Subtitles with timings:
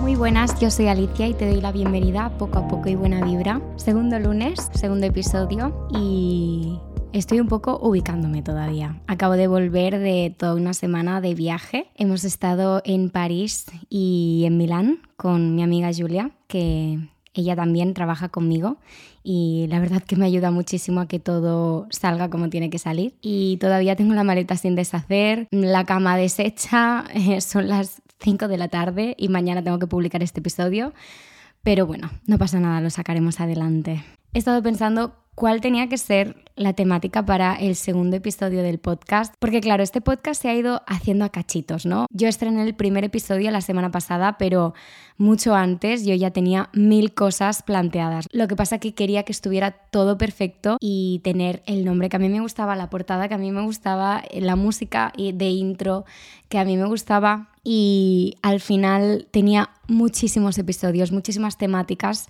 [0.00, 2.94] Muy buenas, yo soy Alicia y te doy la bienvenida a Poco a Poco y
[2.94, 3.60] Buena Vibra.
[3.76, 6.78] Segundo lunes, segundo episodio y
[7.12, 9.02] estoy un poco ubicándome todavía.
[9.08, 11.88] Acabo de volver de toda una semana de viaje.
[11.96, 17.00] Hemos estado en París y en Milán con mi amiga Julia, que
[17.40, 18.78] ella también trabaja conmigo
[19.22, 23.14] y la verdad que me ayuda muchísimo a que todo salga como tiene que salir.
[23.20, 27.04] Y todavía tengo la maleta sin deshacer, la cama deshecha,
[27.40, 30.92] son las 5 de la tarde y mañana tengo que publicar este episodio.
[31.62, 34.04] Pero bueno, no pasa nada, lo sacaremos adelante.
[34.32, 39.34] He estado pensando cuál tenía que ser la temática para el segundo episodio del podcast,
[39.38, 42.06] porque claro, este podcast se ha ido haciendo a cachitos, ¿no?
[42.10, 44.72] Yo estrené el primer episodio la semana pasada, pero
[45.18, 48.26] mucho antes yo ya tenía mil cosas planteadas.
[48.32, 52.20] Lo que pasa que quería que estuviera todo perfecto y tener el nombre que a
[52.20, 56.06] mí me gustaba, la portada que a mí me gustaba, la música de intro
[56.48, 62.28] que a mí me gustaba y al final tenía muchísimos episodios, muchísimas temáticas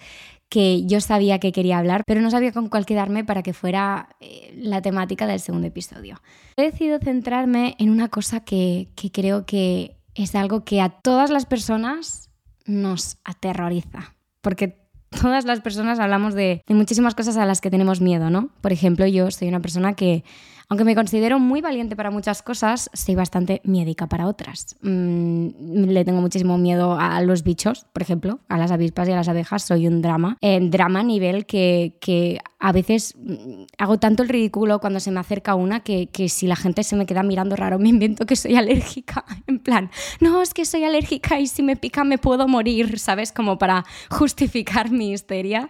[0.49, 4.17] que yo sabía que quería hablar, pero no sabía con cuál quedarme para que fuera
[4.21, 6.21] eh, la temática del segundo episodio.
[6.57, 11.31] He decidido centrarme en una cosa que, que creo que es algo que a todas
[11.31, 12.31] las personas
[12.65, 18.01] nos aterroriza, porque todas las personas hablamos de, de, muchísimas cosas a las que tenemos
[18.01, 18.51] miedo, ¿no?
[18.61, 20.25] Por ejemplo, yo soy una persona que
[20.69, 24.77] aunque me considero muy valiente para muchas cosas, soy bastante miedica para otras.
[24.83, 29.17] Mm, le tengo muchísimo miedo a los bichos, por ejemplo, a las avispas y a
[29.17, 29.63] las abejas.
[29.63, 30.39] Soy un drama.
[30.41, 35.13] En drama a nivel que, que, a veces mm, hago tanto el ridículo cuando se
[35.13, 38.27] me acerca una que, que si la gente se me queda mirando raro, me invento
[38.27, 39.25] que soy alérgica.
[39.47, 43.31] En plan, no, es que soy alérgica y si me pica me puedo morir, ¿sabes?
[43.31, 45.69] Como para justificar mi histeria.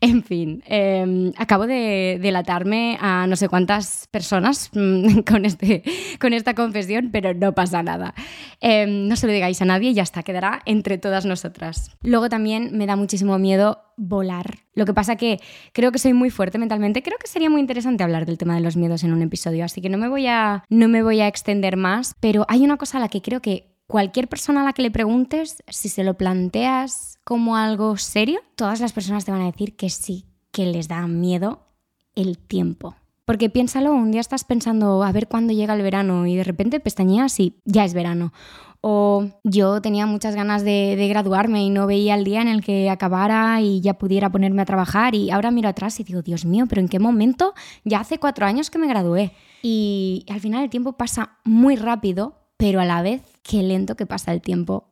[0.00, 4.27] En fin, eh, acabo de delatarme a no sé cuántas personas
[4.72, 5.82] mm, con, este,
[6.20, 8.14] con esta confesión, pero no pasa nada.
[8.60, 11.90] Em, no se lo digáis a nadie y ya está, quedará entre todas nosotras.
[12.02, 14.58] Luego también me da muchísimo miedo volar.
[14.74, 15.40] Lo que pasa que
[15.72, 17.02] creo que soy muy fuerte mentalmente.
[17.02, 19.80] Creo que sería muy interesante hablar del tema de los miedos en un episodio, así
[19.80, 22.98] que no me voy a, no me voy a extender más, pero hay una cosa
[22.98, 26.14] a la que creo que cualquier persona a la que le preguntes, si se lo
[26.14, 30.86] planteas como algo serio, todas las personas te van a decir que sí, que les
[30.86, 31.66] da miedo
[32.14, 32.96] el tiempo.
[33.28, 36.80] Porque piénsalo, un día estás pensando a ver cuándo llega el verano y de repente
[36.80, 38.32] pestañeas y ya es verano.
[38.80, 42.88] O yo tenía muchas ganas de, graduarme y no veía el día en el que
[42.88, 46.64] acabara y ya pudiera ponerme a trabajar y ahora miro atrás y digo, Dios mío,
[46.70, 47.52] pero ¿en qué momento?
[47.84, 49.32] Ya hace cuatro años que me gradué.
[49.62, 54.06] Y al final el tiempo pasa muy rápido, pero a la vez qué lento que
[54.06, 54.88] pasa el tiempo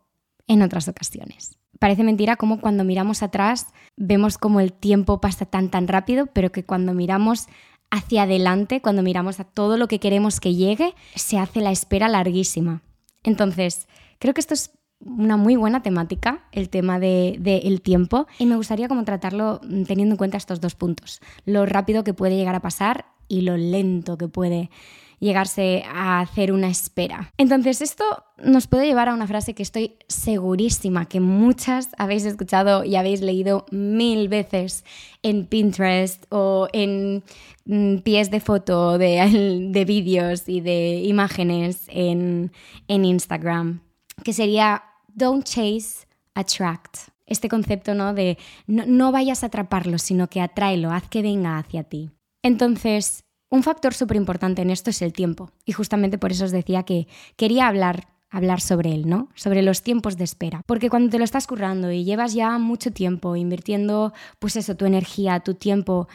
[0.46, 1.56] en otras ocasiones.
[1.78, 6.52] Parece mentira como cuando miramos atrás vemos como el tiempo pasa tan tan rápido, pero
[6.52, 7.46] que cuando miramos
[7.90, 12.08] hacia adelante, cuando miramos a todo lo que queremos que llegue, se hace la espera
[12.08, 12.82] larguísima.
[13.22, 13.88] Entonces,
[14.18, 14.70] creo que esto es
[15.00, 19.60] una muy buena temática, el tema del de, el tiempo, y me gustaría como tratarlo
[19.86, 23.56] teniendo en cuenta estos dos puntos, lo rápido que puede llegar a pasar y lo
[23.56, 24.70] lento que puede
[25.18, 27.32] llegarse a hacer una espera.
[27.36, 28.04] Entonces, esto
[28.38, 33.20] nos puede llevar a una frase que estoy segurísima que muchas habéis escuchado y habéis
[33.20, 34.84] leído mil veces
[35.22, 37.22] en Pinterest o en
[37.64, 42.52] mm, pies de foto, de, de vídeos y de imágenes en,
[42.88, 43.80] en Instagram,
[44.24, 48.14] que sería Don't chase, attract este concepto ¿no?
[48.14, 52.10] de no, no, vayas a atraparlo, sino que atráelo, haz que venga hacia ti.
[52.42, 55.50] Entonces, un factor súper importante en esto es el tiempo.
[55.64, 59.28] Y justamente por eso os decía que quería hablar hablar sobre él, ¿no?
[59.34, 60.62] Sobre los tiempos de espera.
[60.66, 64.84] Porque cuando te lo estás currando y llevas ya mucho tiempo invirtiendo, pues eso, tu
[64.84, 66.08] energía, tu tiempo,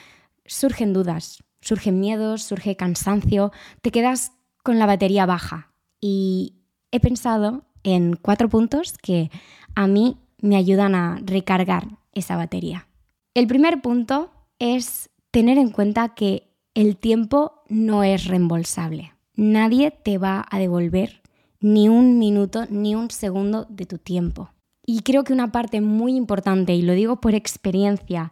[0.45, 5.71] surgen dudas, surgen miedos, surge cansancio, te quedas con la batería baja.
[5.99, 6.55] Y
[6.91, 9.31] he pensado en cuatro puntos que
[9.75, 12.87] a mí me ayudan a recargar esa batería.
[13.33, 19.13] El primer punto es tener en cuenta que el tiempo no es reembolsable.
[19.35, 21.21] Nadie te va a devolver
[21.59, 24.49] ni un minuto ni un segundo de tu tiempo.
[24.85, 28.31] Y creo que una parte muy importante, y lo digo por experiencia,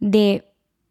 [0.00, 0.44] de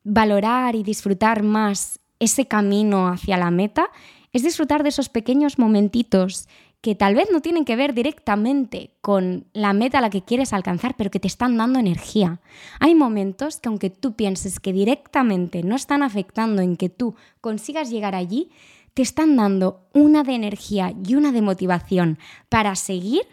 [0.04, 3.90] valorar y disfrutar más ese camino hacia la meta,
[4.32, 6.48] es disfrutar de esos pequeños momentitos
[6.84, 10.52] que tal vez no tienen que ver directamente con la meta a la que quieres
[10.52, 12.42] alcanzar, pero que te están dando energía.
[12.82, 17.90] Hay momentos que aunque tú pienses que directamente no están afectando en que tú consigas
[17.90, 18.50] llegar allí,
[18.94, 22.20] te están dando una de energía y una de motivación
[22.50, 23.26] para seguir,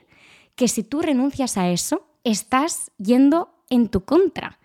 [0.54, 4.60] que si tú renuncias a eso, estás yendo en tu contra.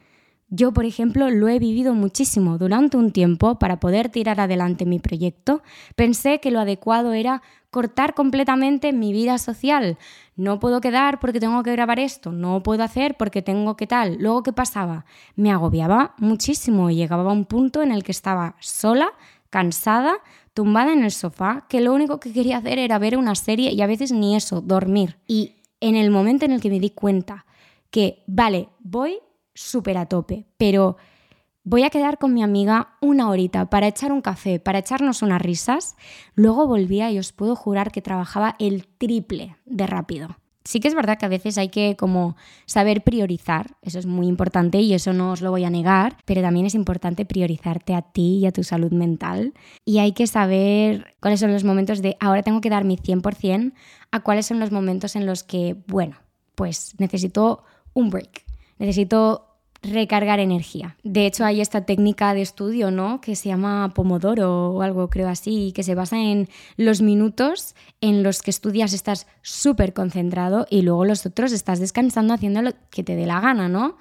[0.50, 2.60] Yo, por ejemplo, lo he vivido muchísimo.
[2.60, 5.64] Durante un tiempo, para poder tirar adelante mi proyecto,
[5.96, 7.42] pensé que lo adecuado era
[7.76, 9.98] cortar completamente mi vida social.
[10.38, 14.16] No puedo quedar porque tengo que grabar esto, no puedo hacer porque tengo que tal.
[14.18, 15.04] Luego, ¿qué pasaba?
[15.36, 19.10] Me agobiaba muchísimo y llegaba a un punto en el que estaba sola,
[19.50, 20.20] cansada,
[20.54, 23.82] tumbada en el sofá, que lo único que quería hacer era ver una serie y
[23.82, 25.18] a veces ni eso, dormir.
[25.28, 27.46] Y en el momento en el que me di cuenta
[27.92, 29.20] que, vale, voy
[29.54, 30.96] súper a tope, pero
[31.66, 35.42] voy a quedar con mi amiga una horita para echar un café, para echarnos unas
[35.42, 35.98] risas,
[36.36, 40.38] luego volvía y os puedo jurar que trabajaba el triple de rápido.
[40.64, 42.36] Sí que es verdad que a veces hay que como
[42.66, 46.42] saber priorizar, eso es muy importante y eso no os lo voy a negar, pero
[46.42, 49.54] también es importante priorizarte a ti y a tu salud mental.
[49.84, 53.74] Y hay que saber cuáles son los momentos de ahora tengo que dar mi 100%
[54.12, 56.18] a cuáles son los momentos en los que, bueno,
[56.56, 57.64] pues necesito
[57.94, 58.44] un break,
[58.80, 59.55] necesito
[59.92, 60.98] recargar energía.
[61.04, 63.22] De hecho, hay esta técnica de estudio, ¿no?
[63.22, 68.24] Que se llama Pomodoro o algo, creo así, que se basa en los minutos en
[68.24, 73.04] los que estudias estás súper concentrado y luego los otros estás descansando haciendo lo que
[73.04, 73.98] te dé la gana, ¿no?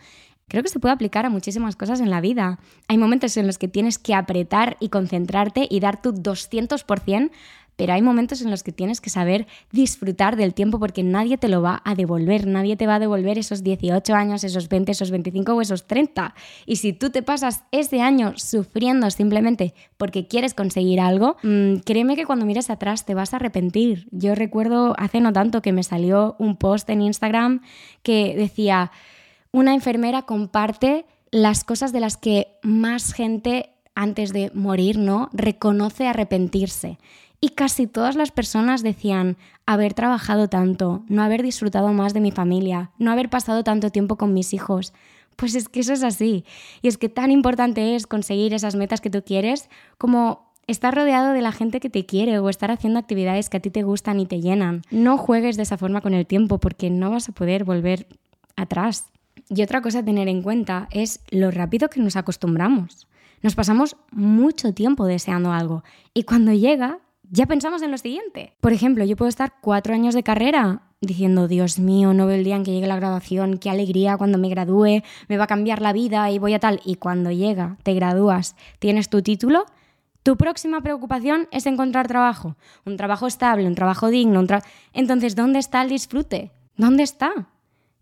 [0.49, 2.59] Creo que se puede aplicar a muchísimas cosas en la vida.
[2.87, 7.31] Hay momentos en los que tienes que apretar y concentrarte y dar tu 200%
[7.77, 11.49] pero hay momentos en los que tienes que saber disfrutar del tiempo porque nadie te
[11.49, 15.11] lo va a devolver, nadie te va a devolver esos 18 años, esos 20, esos
[15.11, 16.35] 25 o esos 30.
[16.67, 22.17] Y si tú te pasas ese año sufriendo simplemente porque quieres conseguir algo, mm, créeme
[22.17, 24.09] que cuando mires atrás te vas a arrepentir.
[24.11, 27.63] Yo recuerdo hace no tanto que me salió un post en Instagram
[28.03, 28.91] que decía,
[29.53, 35.31] una enfermera comparte las cosas de las que más gente antes de morir, ¿no?
[35.33, 36.99] Reconoce arrepentirse.
[37.45, 39.37] Y casi todas las personas decían
[39.67, 44.17] haber trabajado tanto, no haber disfrutado más de mi familia, no haber pasado tanto tiempo
[44.17, 44.95] con mis hijos.
[45.37, 46.47] Pues es que eso es así.
[46.81, 49.69] Y es que tan importante es conseguir esas metas que tú quieres
[49.99, 53.61] como estar rodeado de la gente que te quiere o estar haciendo actividades que a
[53.61, 54.81] ti te gustan y te llenan.
[54.91, 58.07] No juegues de esa forma con el tiempo porque no vas a poder volver
[58.57, 59.05] atrás.
[59.51, 63.07] Y otra cosa a tener en cuenta es lo rápido que nos acostumbramos.
[63.43, 67.01] Nos pasamos mucho tiempo deseando algo y cuando llega
[67.35, 68.53] ya pensamos en lo siguiente.
[68.61, 72.45] Por ejemplo, yo puedo estar cuatro años de carrera diciendo, Dios mío, no veo el
[72.45, 75.83] día en que llegue la graduación, qué alegría cuando me gradúe, me va a cambiar
[75.83, 76.81] la vida y voy a tal.
[76.85, 79.67] Y cuando llega, te gradúas, tienes tu título,
[80.23, 84.45] tu próxima preocupación es encontrar trabajo, un trabajo estable, un trabajo digno.
[84.93, 86.53] Entonces, ¿dónde está el disfrute?
[86.77, 87.49] ¿Dónde está?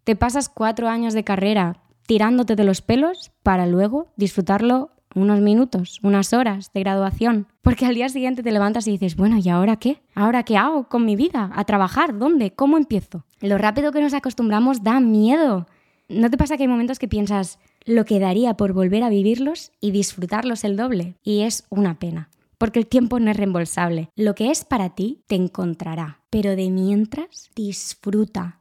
[0.05, 5.99] Te pasas cuatro años de carrera tirándote de los pelos para luego disfrutarlo unos minutos,
[6.03, 9.77] unas horas de graduación, porque al día siguiente te levantas y dices, bueno, ¿y ahora
[9.77, 10.03] qué?
[10.15, 11.51] ¿Ahora qué hago con mi vida?
[11.55, 12.19] ¿A trabajar?
[12.19, 12.53] ¿Dónde?
[12.53, 13.25] ¿Cómo empiezo?
[13.41, 15.67] Lo rápido que nos acostumbramos da miedo.
[16.09, 19.73] ¿No te pasa que hay momentos que piensas lo que daría por volver a vivirlos
[19.81, 21.17] y disfrutarlos el doble?
[21.23, 22.29] Y es una pena,
[22.59, 24.11] porque el tiempo no es reembolsable.
[24.17, 28.61] Lo que es para ti te encontrará, pero de mientras disfruta.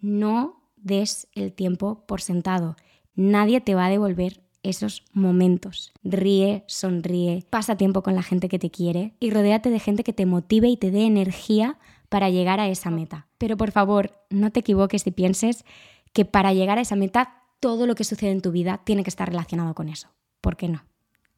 [0.00, 2.76] No des el tiempo por sentado.
[3.14, 5.92] Nadie te va a devolver esos momentos.
[6.02, 10.12] Ríe, sonríe, pasa tiempo con la gente que te quiere y rodéate de gente que
[10.12, 11.78] te motive y te dé energía
[12.08, 13.26] para llegar a esa meta.
[13.38, 15.64] Pero por favor, no te equivoques y pienses
[16.12, 19.10] que para llegar a esa meta todo lo que sucede en tu vida tiene que
[19.10, 20.08] estar relacionado con eso.
[20.40, 20.84] ¿Por qué no?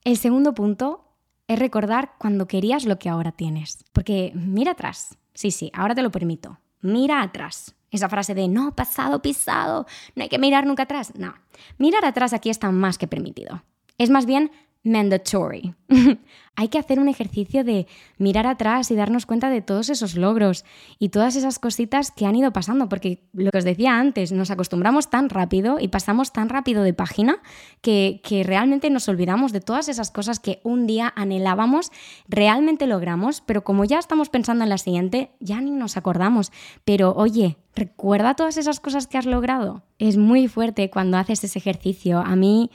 [0.04, 1.04] El segundo punto
[1.48, 3.84] es recordar cuando querías lo que ahora tienes.
[3.92, 5.18] Porque mira atrás.
[5.34, 6.58] Sí, sí, ahora te lo permito.
[6.80, 7.74] Mira atrás.
[7.90, 11.12] Esa frase de no, pasado, pisado, no hay que mirar nunca atrás.
[11.16, 11.34] No,
[11.78, 13.62] mirar atrás aquí está más que permitido.
[13.98, 14.50] Es más bien
[14.82, 15.74] mandatory.
[16.56, 17.86] Hay que hacer un ejercicio de
[18.18, 20.64] mirar atrás y darnos cuenta de todos esos logros
[20.98, 24.50] y todas esas cositas que han ido pasando, porque lo que os decía antes, nos
[24.50, 27.38] acostumbramos tan rápido y pasamos tan rápido de página
[27.80, 31.92] que, que realmente nos olvidamos de todas esas cosas que un día anhelábamos,
[32.28, 36.52] realmente logramos, pero como ya estamos pensando en la siguiente, ya ni nos acordamos.
[36.84, 39.82] Pero oye, recuerda todas esas cosas que has logrado.
[39.98, 42.18] Es muy fuerte cuando haces ese ejercicio.
[42.18, 42.70] A mí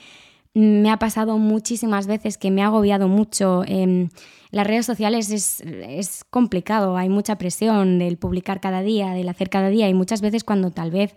[0.55, 3.63] me ha pasado muchísimas veces que me ha agobiado mucho.
[3.67, 4.09] Em,
[4.51, 9.49] las redes sociales es, es, complicado, hay mucha presión del publicar cada día, del hacer
[9.49, 11.13] cada día y muchas veces cuando tal vez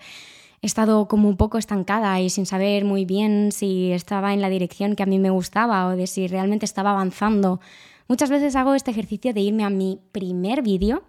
[0.60, 4.48] he estado como un poco estancada y sin saber muy bien si estaba en la
[4.48, 7.60] dirección que a mí me gustaba o de si realmente estaba avanzando,
[8.08, 11.04] muchas veces hago este ejercicio de irme a mi primer vídeo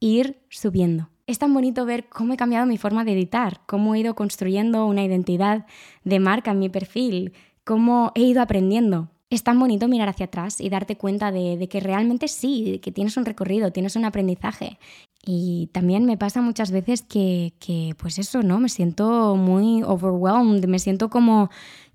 [0.00, 1.10] e ir subiendo.
[1.26, 4.86] Es tan bonito ver cómo he cambiado mi forma de editar, cómo he ido construyendo
[4.86, 5.66] una identidad
[6.02, 7.34] de marca en mi perfil,
[7.68, 9.10] cómo he ido aprendiendo.
[9.28, 13.18] Es tan bonito mirar hacia atrás y darte cuenta de, que realmente sí, que tienes
[13.18, 14.78] un recorrido, tienes un aprendizaje.
[15.22, 17.52] Y también me pasa muchas veces que,
[17.98, 18.58] pues eso, ¿no?
[18.58, 21.50] Me siento muy overwhelmed, me siento como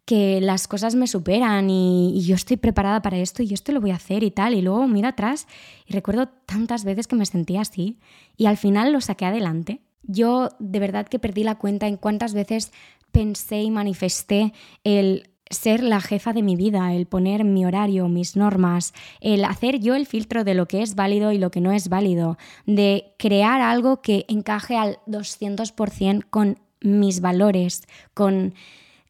[0.05, 3.89] que las cosas me superan y, yo estoy preparada para esto y esto lo voy
[3.89, 4.53] a hacer y tal.
[4.53, 5.47] Y luego miro atrás
[5.87, 7.97] y recuerdo tantas veces que me sentía así
[8.37, 9.81] y al final lo saqué adelante.
[10.03, 12.71] Yo de verdad que perdí la cuenta en cuántas veces
[13.11, 14.53] pensé y manifesté
[14.83, 19.79] el ser la jefa de mi vida, el poner mi horario, mis normas, el hacer
[19.79, 23.13] yo el filtro de lo que es válido y lo que no es válido, de
[23.17, 27.83] crear algo que encaje al 200% con mis valores,
[28.13, 28.53] con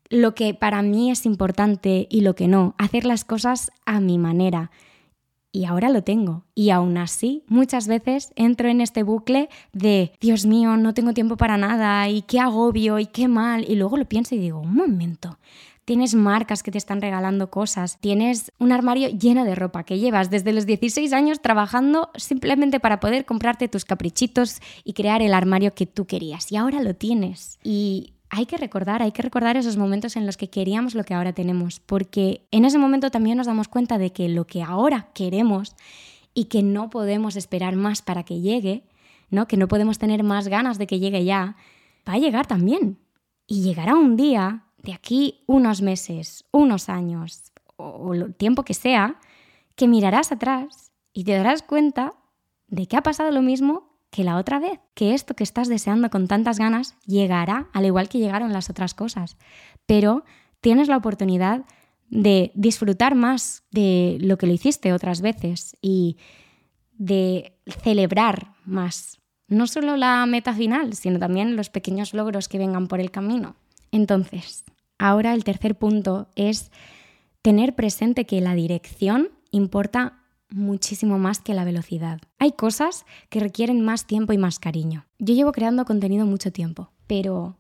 [0.10, 4.18] lo que para mí es importante y lo que no, hacer las cosas a mi
[4.18, 4.72] manera.
[5.56, 6.46] Y ahora lo tengo.
[6.56, 11.38] Y aún así, muchas veces entro en este bucle de, Dios mío, no tengo tiempo
[11.38, 13.64] para nada, y qué agobio, y qué mal.
[13.70, 15.38] Y luego lo pienso y digo, un momento,
[15.86, 20.30] tienes marcas que te están regalando cosas, tienes un armario lleno de ropa que llevas
[20.30, 25.74] desde los 16 años trabajando simplemente para poder comprarte tus caprichitos y crear el armario
[25.74, 27.60] que tú querías y ahora lo tienes.
[27.64, 31.14] Y hay que recordar, hay que recordar esos momentos en los que queríamos lo que
[31.14, 35.10] ahora tenemos, porque en ese momento también nos damos cuenta de que lo que ahora
[35.14, 35.76] queremos
[36.34, 38.86] y que no podemos esperar más para que llegue,
[39.30, 39.48] ¿no?
[39.48, 41.58] Que no podemos tener más ganas de que llegue ya,
[42.08, 42.98] va a llegar también.
[43.46, 49.20] Y llegará un día de aquí unos meses, unos años o el tiempo que sea,
[49.76, 52.14] que mirarás atrás y te darás cuenta
[52.68, 56.10] de que ha pasado lo mismo que la otra vez, que esto que estás deseando
[56.12, 59.38] con tantas ganas llegará al igual que llegaron las otras cosas,
[59.88, 60.24] pero
[60.62, 61.66] tienes la oportunidad
[62.10, 66.18] de disfrutar más de lo que lo hiciste otras veces y
[66.92, 72.88] de celebrar más, no solo la meta final, sino también los pequeños logros que vengan
[72.88, 73.56] por el camino.
[73.92, 74.64] Entonces,
[74.98, 76.72] Ahora el tercer punto es
[77.42, 80.20] tener presente que la dirección importa
[80.50, 82.22] muchísimo más que la velocidad.
[82.40, 85.06] Hay cosas que requieren más tiempo y más cariño.
[85.20, 87.58] Yo llevo creando contenido mucho tiempo, pero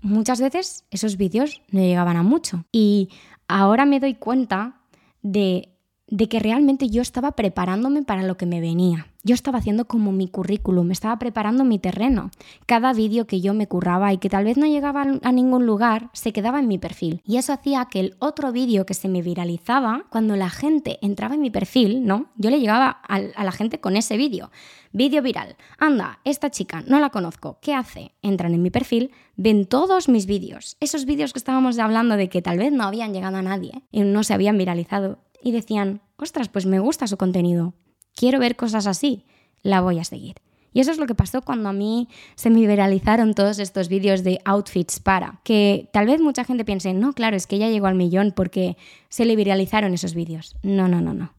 [0.00, 2.64] muchas veces esos vídeos no llegaban a mucho.
[2.72, 3.10] Y
[3.48, 4.80] ahora me doy cuenta
[5.22, 5.71] de
[6.12, 9.06] de que realmente yo estaba preparándome para lo que me venía.
[9.24, 12.30] Yo estaba haciendo como mi currículum, me estaba preparando mi terreno.
[12.66, 16.10] Cada vídeo que yo me curraba y que tal vez no llegaba a ningún lugar,
[16.12, 17.22] se quedaba en mi perfil.
[17.24, 21.34] Y eso hacía que el otro vídeo que se me viralizaba, cuando la gente entraba
[21.34, 22.26] en mi perfil, ¿no?
[22.36, 24.50] Yo le llegaba a, la gente con ese vídeo.
[24.92, 25.56] Vídeo viral.
[25.78, 27.56] Anda, esta chica, no la conozco.
[27.62, 28.12] ¿Qué hace?
[28.20, 30.76] Entran en mi perfil, ven todos mis vídeos.
[30.78, 34.02] Esos vídeos que estábamos hablando de que tal vez no habían llegado a nadie y
[34.02, 37.74] no se habían viralizado y decían, ostras, pues me gusta su contenido,
[38.14, 39.26] quiero ver cosas así,
[39.62, 40.36] la voy a seguir.
[40.74, 44.24] Y eso es lo que pasó cuando a mí se me viralizaron todos estos vídeos
[44.24, 47.86] de outfits para, que tal vez mucha gente piense, no, claro, es que ya llegó
[47.86, 48.76] al millón porque
[49.08, 50.56] se le viralizaron esos vídeos.
[50.62, 51.34] No, no, no, no.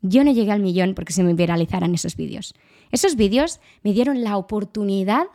[0.00, 2.54] Yo no llegué al millón porque se me viralizaran esos vídeos.
[2.90, 5.26] Esos vídeos me dieron la oportunidad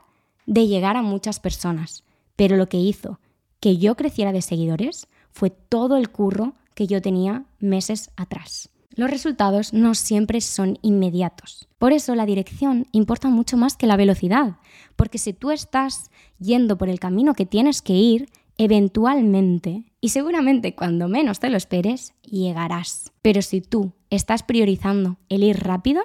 [0.45, 2.03] de llegar a muchas personas,
[2.35, 3.19] pero lo que hizo
[3.59, 8.69] que yo creciera de seguidores fue todo el curro que yo tenía meses atrás.
[8.95, 11.67] Los resultados no siempre son inmediatos.
[11.79, 14.57] Por eso la dirección importa mucho más que la velocidad,
[14.95, 20.75] porque si tú estás yendo por el camino que tienes que ir, eventualmente, y seguramente
[20.75, 23.11] cuando menos te lo esperes, llegarás.
[23.23, 26.03] Pero si tú estás priorizando el ir rápido,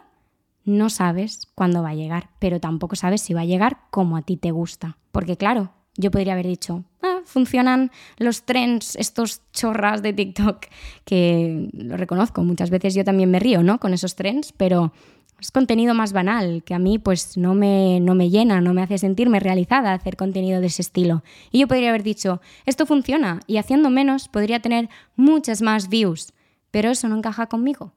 [0.65, 4.23] no sabes cuándo va a llegar, pero tampoco sabes si va a llegar como a
[4.23, 4.99] ti te gusta.
[5.13, 10.67] Porque claro, yo podría haber dicho, ah, funcionan los trends, estos chorras de TikTok,
[11.05, 13.79] que lo reconozco, muchas veces yo también me río, ¿no?
[13.79, 14.93] Con esos trends, pero
[15.41, 18.83] es contenido más banal, que a mí pues no me, no me llena, no me
[18.83, 21.23] hace sentirme realizada hacer contenido de ese estilo.
[21.53, 26.33] Y yo podría haber dicho, esto funciona, y haciendo menos podría tener muchas más views,
[26.71, 27.93] pero eso no encaja conmigo.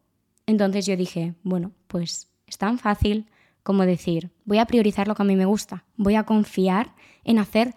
[0.46, 3.28] Entonces yo dije, bueno, pues es tan fácil
[3.64, 7.40] como decir, voy a priorizar lo que a mí me gusta, voy a confiar en
[7.40, 7.76] hacer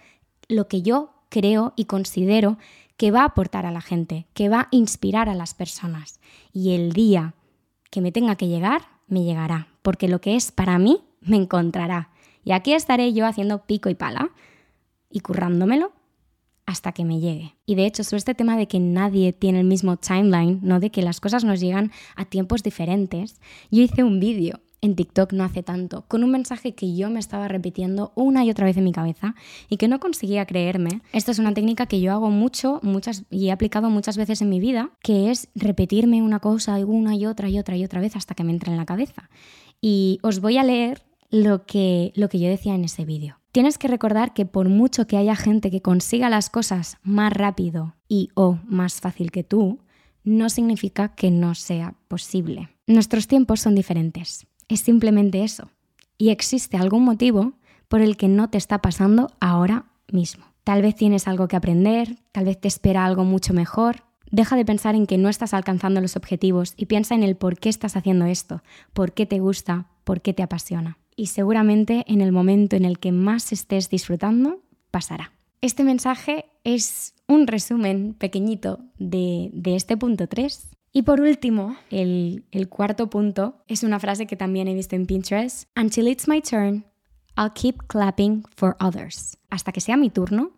[0.49, 2.59] lo que yo creo y considero
[2.97, 6.21] que va a aportar a la gente, que va a inspirar a las personas.
[6.53, 7.35] Y el día
[7.91, 12.11] que me tenga que llegar, me llegará, porque lo que es para mí, me encontrará.
[12.45, 14.31] Y aquí estaré yo haciendo pico y pala
[15.11, 15.91] y currándomelo
[16.67, 17.57] hasta que me llegue.
[17.67, 20.79] Y de hecho, sobre este tema de que nadie tiene el mismo timeline, ¿no?
[20.79, 23.41] De que las cosas nos llegan a tiempos diferentes,
[23.73, 27.19] yo hice un vídeo en TikTok no hace tanto, con un mensaje que yo me
[27.19, 29.35] estaba repitiendo una y otra vez en mi cabeza
[29.71, 31.01] y que no conseguía creerme.
[31.13, 34.51] Esta es una técnica que yo hago mucho, muchas y he aplicado muchas veces en
[34.51, 38.15] mi vida, que es repetirme una cosa una y otra y otra y otra vez
[38.15, 39.31] hasta que me entre en la cabeza.
[39.81, 43.41] Y os voy a leer lo que, lo que yo decía en ese vídeo.
[43.53, 47.95] Tienes que recordar que por mucho que haya gente que consiga las cosas más rápido
[48.07, 49.79] y o más fácil que tú,
[50.25, 52.69] no significa que no sea posible.
[52.87, 55.71] Nuestros tiempos son diferentes es simplemente eso.
[56.19, 57.55] Y existe algún motivo
[57.89, 60.47] por el que no te está pasando ahora mismo.
[60.65, 64.05] Tal vez tienes algo que aprender, tal vez te espera algo mucho mejor.
[64.31, 67.59] Deja de pensar en que no estás alcanzando los objetivos y piensa en el por
[67.59, 70.99] qué estás haciendo esto, por qué te gusta, por qué te apasiona.
[71.17, 75.33] Y seguramente en el momento en el que más estés disfrutando, pasará.
[75.61, 80.74] Este mensaje es un resumen pequeñito de, este punto 3.
[80.97, 85.69] Y por último, el, cuarto punto es una frase que también he visto en Pinterest.
[85.77, 86.85] Until it's my turn,
[87.37, 89.37] I'll keep clapping for others.
[89.51, 90.53] Hasta que sea mi turno,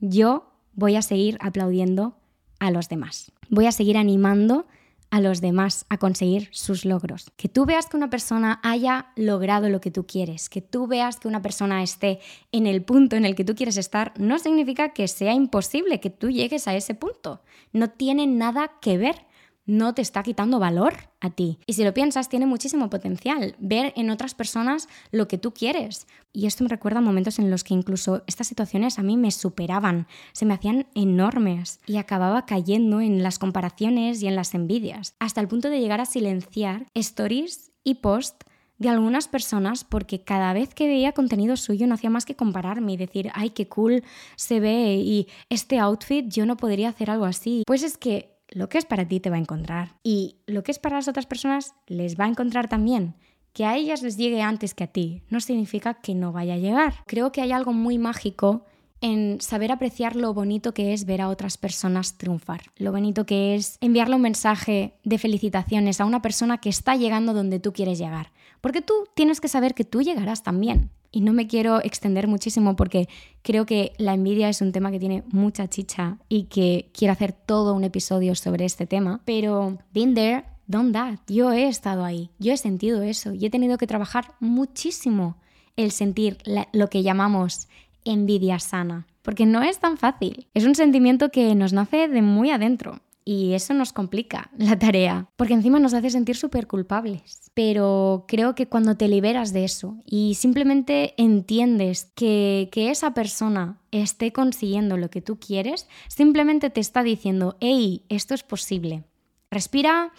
[0.00, 2.16] yo voy a seguir aplaudiendo
[2.58, 3.32] a los demás.
[3.50, 4.66] Voy a seguir animando
[5.10, 7.30] a los demás a conseguir sus logros.
[7.36, 11.20] Que tú veas que una persona haya logrado lo que tú quieres, que tú veas
[11.20, 14.94] que una persona esté en el punto en el que tú quieres estar, no significa
[14.94, 17.42] que sea imposible que tú llegues a ese punto.
[17.74, 19.26] No tiene nada que ver
[19.66, 21.58] no te está quitando valor a ti.
[21.66, 26.06] Y si lo piensas, tiene muchísimo potencial ver en otras personas lo que tú quieres.
[26.32, 30.06] Y esto me recuerda momentos en los que incluso estas situaciones a mí me superaban,
[30.32, 35.40] se me hacían enormes y acababa cayendo en las comparaciones y en las envidias, hasta
[35.40, 38.46] el punto de llegar a silenciar stories y posts
[38.78, 42.92] de algunas personas porque cada vez que veía contenido suyo no hacía más que compararme
[42.92, 44.04] y decir, ay, qué cool
[44.36, 47.62] se ve y este outfit yo no podría hacer algo así.
[47.66, 50.72] Pues es que lo que es para ti te va a encontrar y lo que
[50.72, 53.14] es para las otras personas les va a encontrar también.
[53.52, 56.58] Que a ellas les llegue antes que a ti no significa que no vaya a
[56.58, 56.94] llegar.
[57.06, 58.66] Creo que hay algo muy mágico
[59.00, 63.54] en saber apreciar lo bonito que es ver a otras personas triunfar, lo bonito que
[63.54, 67.98] es enviarle un mensaje de felicitaciones a una persona que está llegando donde tú quieres
[67.98, 70.90] llegar, porque tú tienes que saber que tú llegarás también.
[71.16, 73.08] Y no me quiero extender muchísimo porque
[73.40, 77.32] creo que la envidia es un tema que tiene mucha chicha y que quiero hacer
[77.32, 79.22] todo un episodio sobre este tema.
[79.24, 81.20] Pero been there, done that.
[81.26, 85.38] Yo he estado ahí, yo he sentido eso y he tenido que trabajar muchísimo
[85.76, 86.36] el sentir
[86.74, 87.68] lo que llamamos
[88.04, 89.06] envidia sana.
[89.22, 90.48] Porque no es tan fácil.
[90.52, 95.28] Es un sentimiento que nos nace de muy adentro y eso nos complica la tarea,
[95.34, 97.50] porque encima nos hace sentir súper culpables.
[97.54, 103.80] Pero creo que cuando te liberas de eso y simplemente entiendes que, que esa persona
[103.90, 109.02] esté consiguiendo lo que tú quieres, simplemente te está diciendo, hey, esto es posible.
[109.50, 110.12] Respira,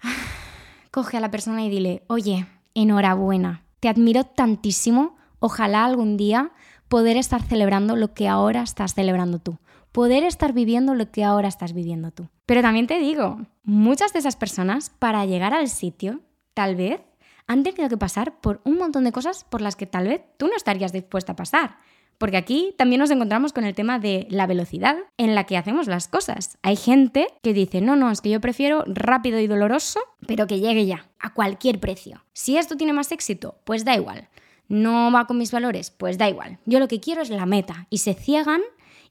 [0.92, 6.52] coge a la persona y dile, oye, enhorabuena, te admiro tantísimo, ojalá algún día
[6.86, 9.58] poder estar celebrando lo que ahora estás celebrando tú
[9.92, 12.28] poder estar viviendo lo que ahora estás viviendo tú.
[12.46, 16.20] Pero también te digo, muchas de esas personas para llegar al sitio,
[16.54, 17.00] tal vez,
[17.46, 20.46] han tenido que pasar por un montón de cosas por las que tal vez tú
[20.46, 21.76] no estarías dispuesta a pasar.
[22.18, 25.88] Porque aquí también nos encontramos con el tema de la velocidad en la que hacemos
[25.88, 26.56] las cosas.
[26.62, 30.60] Hay gente que dice, no, no, es que yo prefiero rápido y doloroso, pero que
[30.60, 32.24] llegue ya, a cualquier precio.
[32.32, 34.28] Si esto tiene más éxito, pues da igual.
[34.68, 36.58] No va con mis valores, pues da igual.
[36.64, 37.88] Yo lo que quiero es la meta.
[37.90, 38.62] Y se ciegan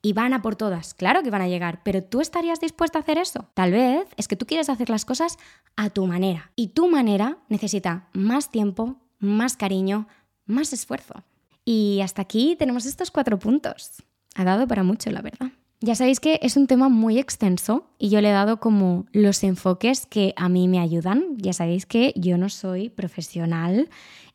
[0.01, 0.93] y van a por todas.
[0.93, 3.45] Claro que van a llegar, pero ¿tú estarías dispuesta a hacer eso?
[3.53, 5.37] Tal vez es que tú quieres hacer las cosas
[5.75, 10.07] a tu manera y tu manera necesita más tiempo, más cariño,
[10.45, 11.23] más esfuerzo.
[11.65, 14.03] Y hasta aquí tenemos estos cuatro puntos.
[14.35, 15.51] Ha dado para mucho, la verdad.
[15.83, 19.43] Ya sabéis que es un tema muy extenso y yo le he dado como los
[19.43, 21.37] enfoques que a mí me ayudan.
[21.37, 23.89] Ya sabéis que yo no soy profesional,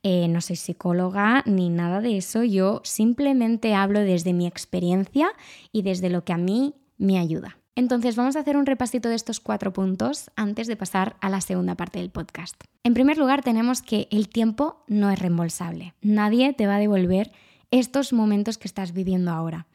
[0.09, 2.45] eh, no soy psicóloga ni nada de eso.
[2.45, 5.29] Yo simplemente hablo desde mi experiencia
[5.73, 7.59] y desde lo que a mí me ayuda.
[7.75, 11.40] Entonces vamos a hacer un repasito de estos cuatro puntos antes de pasar a la
[11.40, 12.55] segunda parte del podcast.
[12.85, 15.95] En primer lugar tenemos que el tiempo no es reembolsable.
[16.03, 17.33] Nadie te va a devolver
[17.73, 19.66] estos momentos que estás viviendo ahora.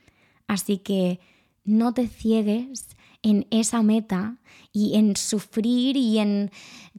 [0.48, 1.20] Así que
[1.66, 4.38] no te ciegues en esa meta
[4.72, 6.52] y en sufrir y en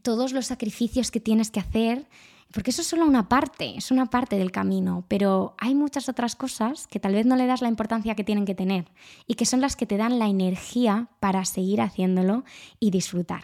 [0.02, 2.06] todos los sacrificios que tienes que hacer,
[2.52, 6.36] porque eso es solo una parte, es una parte del camino, pero hay muchas otras
[6.36, 8.86] cosas que tal vez no le das la importancia que tienen que tener
[9.26, 12.44] y que son las que te dan la energía para seguir haciéndolo
[12.78, 13.42] y disfrutar.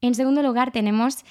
[0.00, 1.24] En segundo lugar, tenemos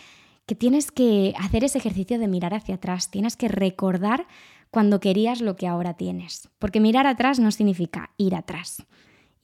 [0.45, 4.27] que tienes que hacer ese ejercicio de mirar hacia atrás, tienes que recordar
[4.71, 8.86] cuando querías lo que ahora tienes, porque mirar atrás no significa ir atrás.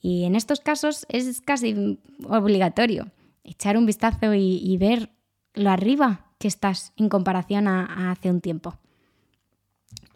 [0.00, 3.10] Y en estos casos es casi obligatorio
[3.46, 5.10] echar un vistazo y, ver
[5.54, 8.78] lo arriba que estás en comparación a, hace un tiempo.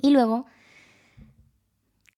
[0.02, 0.46] Y luego,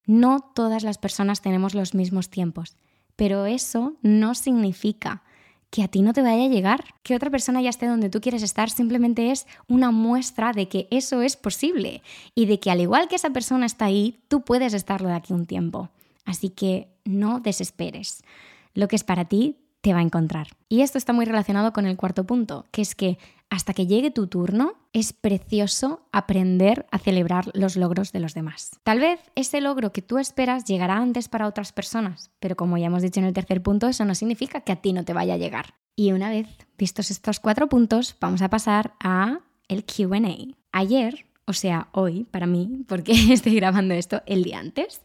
[0.06, 2.76] no todas las personas tenemos los mismos tiempos,
[3.16, 5.22] pero eso no significa
[5.70, 8.20] que a ti no te vaya a llegar, que otra persona ya esté donde tú
[8.20, 12.02] quieres estar, simplemente es una muestra de que eso es posible
[12.34, 15.32] y de que al igual que esa persona está ahí, tú puedes estarlo de aquí
[15.32, 15.88] un tiempo.
[16.26, 18.22] Así que no desesperes.
[18.74, 20.48] Lo que es para ti te va a encontrar.
[20.68, 23.18] Y esto está muy relacionado con el cuarto punto, que es que
[23.50, 28.70] hasta que llegue tu turno es precioso aprender a celebrar los logros de los demás.
[28.84, 32.86] Tal vez ese logro que tú esperas llegará antes para otras personas, pero como ya
[32.86, 35.34] hemos dicho en el tercer punto, eso no significa que a ti no te vaya
[35.34, 35.74] a llegar.
[35.96, 40.54] Y una vez vistos estos cuatro puntos, vamos a pasar a el QA.
[40.70, 45.02] Ayer, o sea, hoy para mí, porque estoy grabando esto el día antes,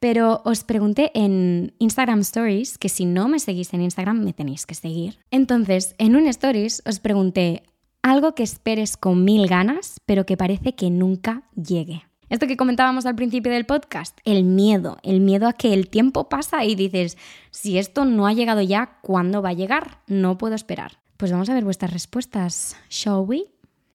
[0.00, 4.66] pero os pregunté en Instagram Stories, que si no me seguís en Instagram me tenéis
[4.66, 5.18] que seguir.
[5.30, 7.62] Entonces, en un Stories os pregunté
[8.02, 12.04] algo que esperes con mil ganas, pero que parece que nunca llegue.
[12.28, 16.28] Esto que comentábamos al principio del podcast, el miedo, el miedo a que el tiempo
[16.28, 17.16] pasa y dices,
[17.50, 20.00] si esto no ha llegado ya, ¿cuándo va a llegar?
[20.08, 20.98] No puedo esperar.
[21.16, 23.44] Pues vamos a ver vuestras respuestas, shall we?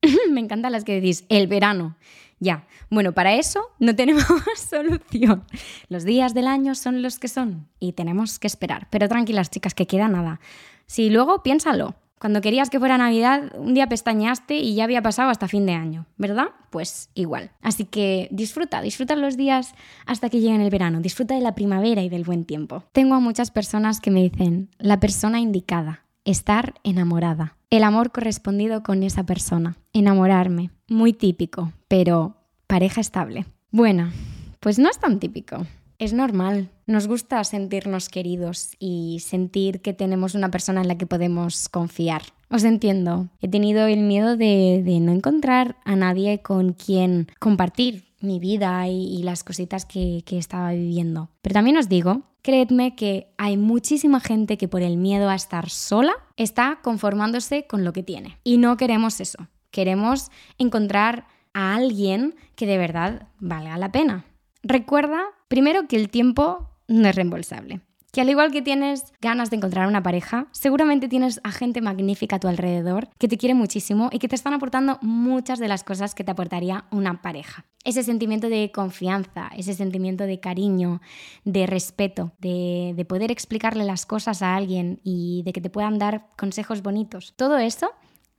[0.31, 1.97] Me encantan las que decís, el verano.
[2.41, 4.25] Ya, bueno, para eso no tenemos
[4.57, 5.45] solución.
[5.89, 8.87] Los días del año son los que son y tenemos que esperar.
[8.89, 10.41] Pero tranquilas, chicas, que queda nada.
[10.87, 11.95] Si luego piénsalo.
[12.19, 15.73] Cuando querías que fuera Navidad, un día pestañaste y ya había pasado hasta fin de
[15.73, 16.49] año, ¿verdad?
[16.69, 17.51] Pues igual.
[17.61, 19.73] Así que disfruta, disfruta los días
[20.05, 22.83] hasta que llegue el verano, disfruta de la primavera y del buen tiempo.
[22.91, 28.83] Tengo a muchas personas que me dicen, la persona indicada, estar enamorada, el amor correspondido
[28.83, 32.35] con esa persona, enamorarme, muy típico, pero
[32.67, 33.45] pareja estable.
[33.71, 34.11] Bueno,
[34.59, 35.65] pues no es tan típico.
[35.97, 36.69] Es normal.
[36.85, 42.23] Nos gusta sentirnos queridos y sentir que tenemos una persona en la que podemos confiar.
[42.49, 43.29] Os entiendo.
[43.39, 49.23] He tenido el miedo de, no encontrar a nadie con quien compartir mi vida y,
[49.23, 51.29] las cositas que, estaba viviendo.
[51.41, 55.69] Pero también os digo, creedme que hay muchísima gente que por el miedo a estar
[55.69, 58.39] sola está conformándose con lo que tiene.
[58.43, 59.47] Y no queremos eso.
[59.71, 64.25] Queremos encontrar a alguien que de verdad valga la pena.
[64.63, 67.81] Recuerda, primero, que el tiempo no es reembolsable.
[68.11, 72.35] Que al igual que tienes ganas de encontrar una pareja, seguramente tienes a gente magnífica
[72.35, 75.85] a tu alrededor que te quiere muchísimo y que te están aportando muchas de las
[75.85, 77.65] cosas que te aportaría una pareja.
[77.85, 80.99] Ese sentimiento de confianza, ese sentimiento de cariño,
[81.45, 85.97] de respeto, de, de poder explicarle las cosas a alguien y de que te puedan
[85.97, 87.33] dar consejos bonitos.
[87.37, 87.91] Todo eso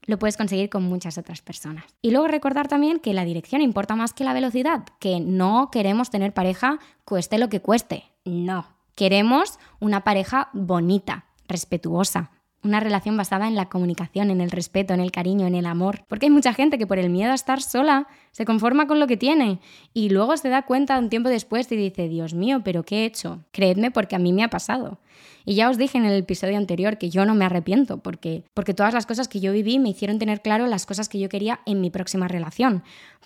[0.05, 1.85] lo puedes conseguir con muchas otras personas.
[2.01, 6.11] Y luego recordar también que la dirección importa más que la velocidad, que no queremos
[6.11, 8.67] tener pareja cueste lo que cueste, no.
[8.95, 12.31] Queremos una pareja bonita, respetuosa,
[12.63, 16.05] una relación basada en la comunicación, en el respeto, en el cariño, en el amor.
[16.07, 19.07] Porque hay mucha gente que por el miedo a estar sola se conforma con lo
[19.07, 19.59] que tiene
[19.93, 23.05] y luego se da cuenta un tiempo después y dice, Dios mío, pero ¿qué he
[23.05, 23.43] hecho?
[23.51, 24.99] Creedme porque a mí me ha pasado.
[25.45, 28.73] Y ya os dije en el episodio anterior que yo no me arrepiento porque, porque
[28.73, 31.59] todas las cosas que yo viví me hicieron tener claro las cosas que yo quería
[31.65, 32.83] en mi próxima relación.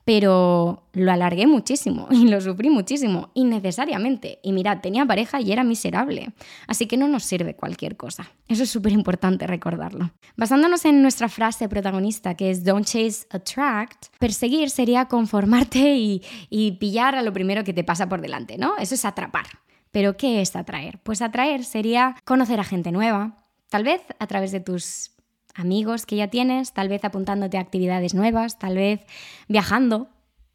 [0.07, 4.39] Pero lo alargué muchísimo y lo sufrí muchísimo, innecesariamente.
[4.41, 6.29] Y mirad, tenía pareja y era miserable.
[6.65, 8.31] Así que no nos sirve cualquier cosa.
[8.47, 10.11] Eso es súper importante recordarlo.
[10.37, 16.71] Basándonos en nuestra frase protagonista que es Don't chase, attract, perseguir sería conformarte y, y
[16.77, 18.77] pillar a lo primero que te pasa por delante, ¿no?
[18.77, 19.47] Eso es atrapar.
[19.91, 20.99] Pero ¿qué es atraer?
[21.03, 25.16] Pues atraer sería conocer a gente nueva, tal vez a través de tus
[25.57, 29.01] amigos que ya tienes, tal vez apuntándote a actividades nuevas, tal vez
[29.47, 30.07] viajando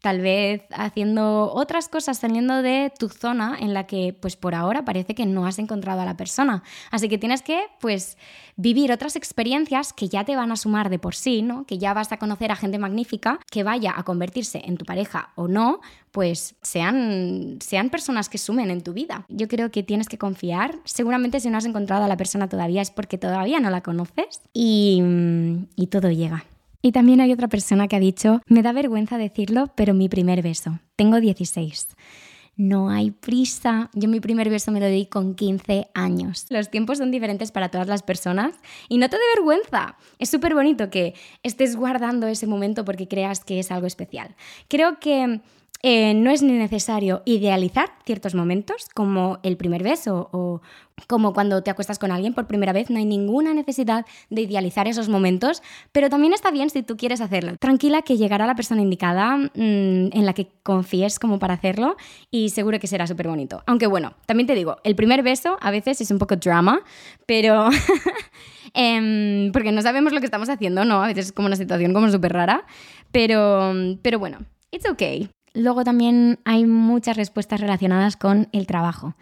[0.03, 4.83] tal vez haciendo otras cosas, saliendo de tu zona en la que pues por ahora
[4.83, 6.61] parece que no has encontrado a la persona.
[6.91, 8.17] Así que tienes que pues
[8.57, 11.65] vivir otras experiencias que ya te van a sumar de por sí, ¿no?
[11.65, 15.29] Que ya vas a conocer a gente magnífica que vaya a convertirse en tu pareja
[15.35, 15.79] o no,
[16.11, 19.25] pues sean, sean personas que sumen en tu vida.
[19.29, 20.79] Yo creo que tienes que confiar.
[20.83, 24.41] Seguramente si no has encontrado a la persona todavía es porque todavía no la conoces
[24.53, 25.01] y,
[25.77, 26.43] y todo llega.
[26.85, 30.41] Y también hay otra persona que ha dicho, me da vergüenza decirlo, pero mi primer
[30.41, 30.79] beso.
[30.97, 31.95] Tengo 16.
[32.57, 33.89] No hay prisa.
[33.93, 36.45] Yo mi primer beso me lo di con 15 años.
[36.49, 38.55] Los tiempos son diferentes para todas las personas
[38.89, 39.95] y no te dé vergüenza.
[40.19, 44.35] Es súper bonito que estés guardando ese momento porque creas que es algo especial.
[44.67, 45.39] Creo que
[45.85, 50.61] eh, no es necesario idealizar ciertos momentos, como el primer beso o
[51.07, 54.87] como cuando te acuestas con alguien por primera vez, no hay ninguna necesidad de idealizar
[54.87, 57.57] esos momentos, pero también está bien si tú quieres hacerlo.
[57.59, 61.97] Tranquila que llegará la persona indicada mm, en la que confíes como para hacerlo
[62.31, 63.61] y seguro que será súper bonito.
[63.65, 66.81] Aunque bueno, también te digo, el primer beso a veces es un poco drama,
[67.25, 67.69] pero...
[68.75, 71.03] Em, porque no sabemos lo que estamos haciendo, ¿no?
[71.03, 72.65] A veces es como una situación como súper rara,
[73.11, 74.39] pero, pero bueno,
[74.71, 75.29] it's okay.
[75.53, 79.15] Luego también hay muchas respuestas relacionadas con el trabajo.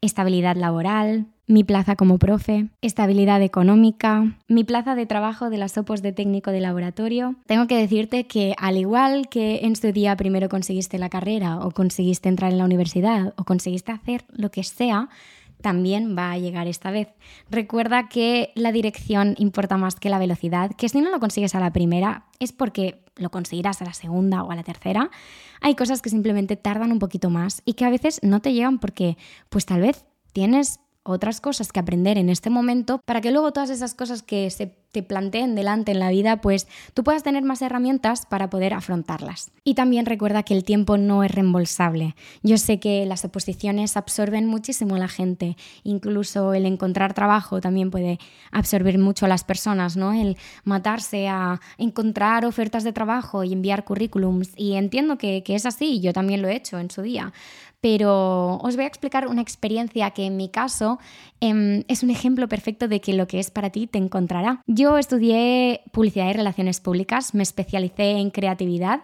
[0.00, 6.02] Estabilidad laboral, mi plaza como profe, estabilidad económica, mi plaza de trabajo de las opos
[6.02, 7.36] de técnico de laboratorio.
[7.46, 11.70] Tengo que decirte que al igual que en su día primero conseguiste la carrera o
[11.70, 15.08] conseguiste entrar en la universidad o conseguiste hacer lo que sea,
[15.66, 17.08] también va a llegar esta vez.
[17.50, 21.60] Recuerda que la dirección importa más que la velocidad, que si no lo consigues a
[21.60, 25.10] la primera es porque lo conseguirás a la segunda o a la tercera.
[25.60, 28.78] Hay cosas que simplemente tardan un poquito más y que a veces no te llegan
[28.78, 29.16] porque
[29.48, 33.70] pues tal vez tienes otras cosas que aprender en este momento para que luego todas
[33.70, 37.60] esas cosas que se te planteen delante en la vida, pues tú puedas tener más
[37.60, 39.50] herramientas para poder afrontarlas.
[39.62, 42.14] Y también recuerda que el tiempo no es reembolsable.
[42.42, 47.90] Yo sé que las oposiciones absorben muchísimo a la gente, incluso el encontrar trabajo también
[47.90, 48.18] puede
[48.52, 50.14] absorber mucho a las personas, ¿no?
[50.14, 54.52] El matarse a encontrar ofertas de trabajo y enviar currículums.
[54.56, 57.34] Y entiendo que, que es así, yo también lo he hecho en su día
[57.80, 60.98] pero os voy a explicar una experiencia que en mi caso
[61.40, 64.62] em, es un ejemplo perfecto de que lo que es para ti te encontrará.
[64.66, 69.02] Yo estudié publicidad y relaciones públicas, me especialicé en creatividad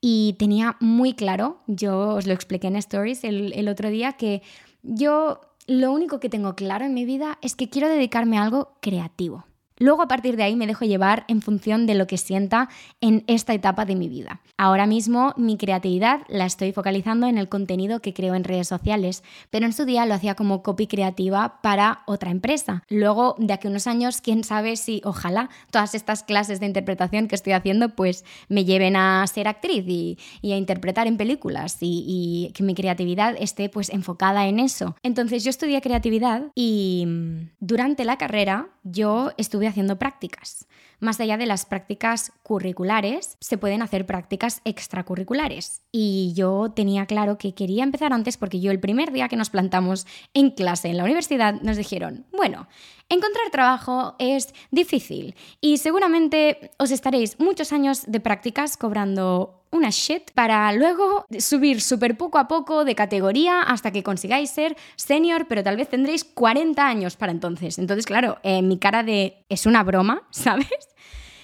[0.00, 4.42] y tenía muy claro, yo os lo expliqué en Stories el, el otro día, que
[4.82, 8.76] yo lo único que tengo claro en mi vida es que quiero dedicarme a algo
[8.80, 9.44] creativo.
[9.80, 12.68] Luego a partir de ahí me dejo llevar en función de lo que sienta
[13.00, 14.42] en esta etapa de mi vida.
[14.58, 19.24] Ahora mismo mi creatividad la estoy focalizando en el contenido que creo en redes sociales,
[19.48, 22.82] pero en su día lo hacía como copy creativa para otra empresa.
[22.90, 27.34] Luego de aquí unos años, quién sabe si ojalá todas estas clases de interpretación que
[27.34, 32.52] estoy haciendo pues me lleven a ser actriz y, a interpretar en películas y, y,
[32.52, 34.94] que mi creatividad esté pues enfocada en eso.
[35.02, 40.66] Entonces yo estudié creatividad y mm, durante la carrera yo estuve haciendo prácticas.
[41.00, 45.82] Más allá de las prácticas curriculares, se pueden hacer prácticas extracurriculares.
[45.90, 49.50] Y yo tenía claro que quería empezar antes porque yo el primer día que nos
[49.50, 52.68] plantamos en clase en la universidad nos dijeron, bueno,
[53.08, 60.32] encontrar trabajo es difícil y seguramente os estaréis muchos años de prácticas cobrando una shit
[60.32, 65.62] para luego subir súper poco a poco de categoría hasta que consigáis ser senior, pero
[65.62, 67.78] tal vez tendréis 40 años para entonces.
[67.78, 70.68] Entonces, claro, en mi cara de es una broma, ¿sabes?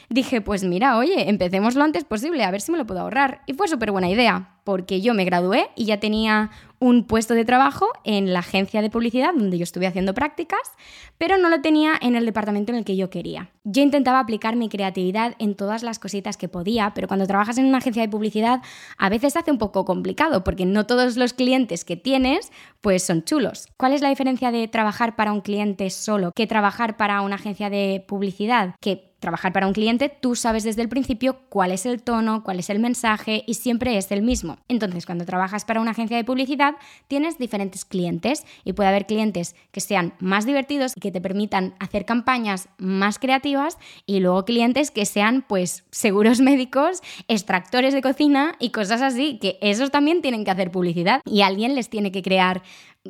[0.09, 3.43] Dije, pues mira, oye, empecemos lo antes posible, a ver si me lo puedo ahorrar.
[3.47, 7.45] Y fue súper buena idea porque yo me gradué y ya tenía un puesto de
[7.45, 10.61] trabajo en la agencia de publicidad donde yo estuve haciendo prácticas,
[11.19, 13.51] pero no lo tenía en el departamento en el que yo quería.
[13.65, 17.67] Yo intentaba aplicar mi creatividad en todas las cositas que podía, pero cuando trabajas en
[17.67, 18.61] una agencia de publicidad
[18.99, 23.05] a veces se hace un poco complicado porque no todos los clientes que tienes pues
[23.05, 23.69] son chulos.
[23.77, 27.71] ¿Cuál es la diferencia de trabajar para un cliente solo que trabajar para una agencia
[27.71, 28.75] de publicidad?
[28.81, 32.61] Que trabajar para un cliente, tú sabes desde el principio cuál es el tono, cuál
[32.61, 34.59] es el mensaje y siempre es el mismo.
[34.69, 36.77] Entonces, cuando trabajas para una agencia de publicidad,
[37.09, 41.75] tienes diferentes clientes y puede haber clientes que sean más divertidos y que te permitan
[41.81, 48.55] hacer campañas más creativas y luego clientes que sean pues seguros médicos, extractores de cocina
[48.61, 52.23] y cosas así, que esos también tienen que hacer publicidad y alguien les tiene que
[52.23, 52.63] crear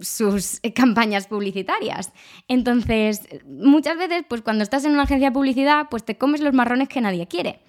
[0.02, 2.12] sus campañas publicitarias.
[2.48, 6.54] Entonces, muchas veces, pues cuando estás en una agencia de publicidad, pues te comes los
[6.54, 7.60] marrones que nadie quiere.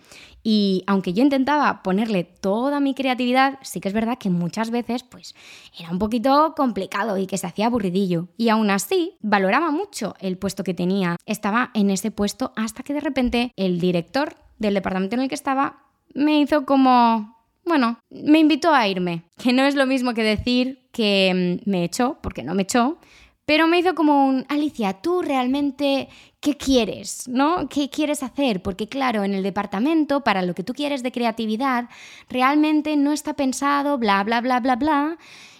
[0.43, 5.03] Y aunque yo intentaba ponerle toda mi creatividad, sí que es verdad que muchas veces
[5.03, 5.35] pues
[5.77, 8.29] era un poquito complicado y que se hacía aburridillo.
[8.37, 11.17] Y aún así valoraba mucho el puesto que tenía.
[11.25, 15.35] Estaba en ese puesto hasta que de repente el director del departamento en el que
[15.35, 17.35] estaba me hizo como,
[17.65, 21.83] bueno, me invitó a irme, que no es lo mismo que decir que mm, me
[21.83, 22.97] echó, porque no me echó,
[23.45, 27.27] pero me hizo como un, Alicia, tú realmente, ¿qué quieres?
[27.27, 27.69] ¿No?
[27.69, 28.63] ¿Qué quieres hacer?
[28.63, 31.87] Porque claro, en el departamento, para lo que tú quieres de creatividad,
[32.29, 35.17] realmente no está pensado, bla, bla, bla, bla, bla.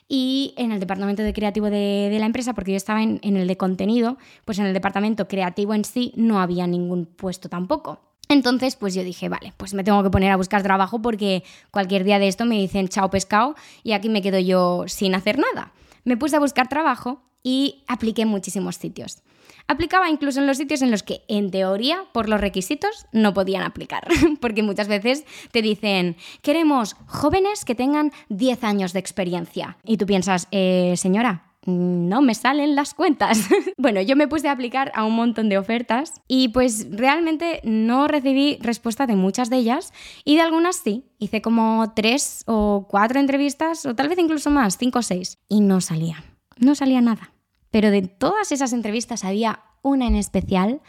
[0.10, 3.48] Y en el departamento de creativo de, la empresa, porque yo estaba en, en el
[3.48, 8.07] de contenido, pues en el departamento creativo en sí no había ningún puesto tampoco.
[8.30, 12.04] Entonces, pues yo dije, vale, pues me tengo que poner a buscar trabajo porque cualquier
[12.04, 15.72] día de esto me dicen chao pescado y aquí me quedo yo sin hacer nada.
[16.04, 19.24] Me puse a buscar trabajo y apliqué en muchísimos sitios.
[19.70, 23.64] Aplicaba incluso en los sitios en los que, en teoría, por los requisitos, no podían
[23.64, 24.08] aplicar,
[24.42, 29.78] porque muchas veces te dicen, queremos jóvenes que tengan 10 años de experiencia.
[29.84, 33.48] Y tú piensas, eh, señora, no me salen las cuentas.
[33.78, 38.08] bueno, yo me puse a aplicar a un montón de ofertas y pues realmente no
[38.08, 41.04] recibí respuesta de muchas de ellas y de algunas sí.
[41.20, 45.62] Hice como tres o cuatro entrevistas o tal vez incluso más, cinco o seis, y
[45.62, 46.24] no salía,
[46.58, 47.34] no salía nada.
[47.70, 50.82] Pero de todas esas entrevistas había una en especial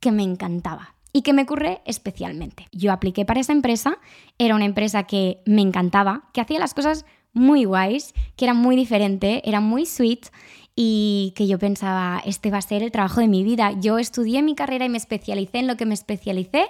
[0.00, 2.68] que me encantaba y que me ocurre especialmente.
[2.72, 3.98] Yo apliqué para esa empresa,
[4.38, 8.76] era una empresa que me encantaba, que hacía las cosas muy guays, que era muy
[8.76, 10.26] diferente, era muy sweet
[10.74, 13.72] y que yo pensaba, este va a ser el trabajo de mi vida.
[13.78, 16.66] Yo estudié mi carrera y me especialicé en lo que me especialicé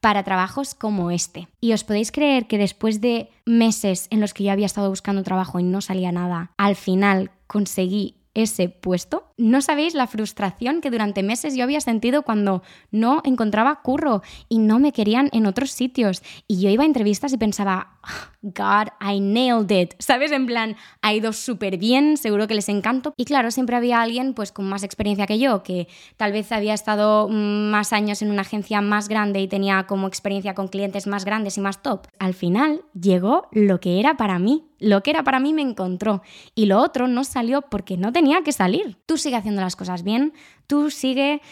[0.00, 1.48] para trabajos como este.
[1.60, 5.22] Y os podéis creer que después de meses en los que yo había estado buscando
[5.22, 9.27] trabajo y no salía nada, al final conseguí ese puesto.
[9.38, 14.58] No sabéis la frustración que durante meses yo había sentido cuando no encontraba curro y
[14.58, 16.22] no me querían en otros sitios.
[16.48, 17.98] Y yo iba a entrevistas y pensaba,
[18.42, 19.94] God, I nailed it.
[19.98, 20.32] ¿Sabes?
[20.32, 23.14] En plan, ha ido súper bien, seguro que les encanto.
[23.16, 26.74] Y claro, siempre había alguien pues con más experiencia que yo, que tal vez había
[26.74, 31.24] estado más años en una agencia más grande y tenía como experiencia con clientes más
[31.24, 32.06] grandes y más top.
[32.18, 34.64] Al final llegó lo que era para mí.
[34.80, 36.22] Lo que era para mí me encontró
[36.54, 38.96] y lo otro no salió porque no tenía que salir.
[39.06, 40.32] Tú sigue haciendo las cosas bien,
[40.66, 41.42] tú sigue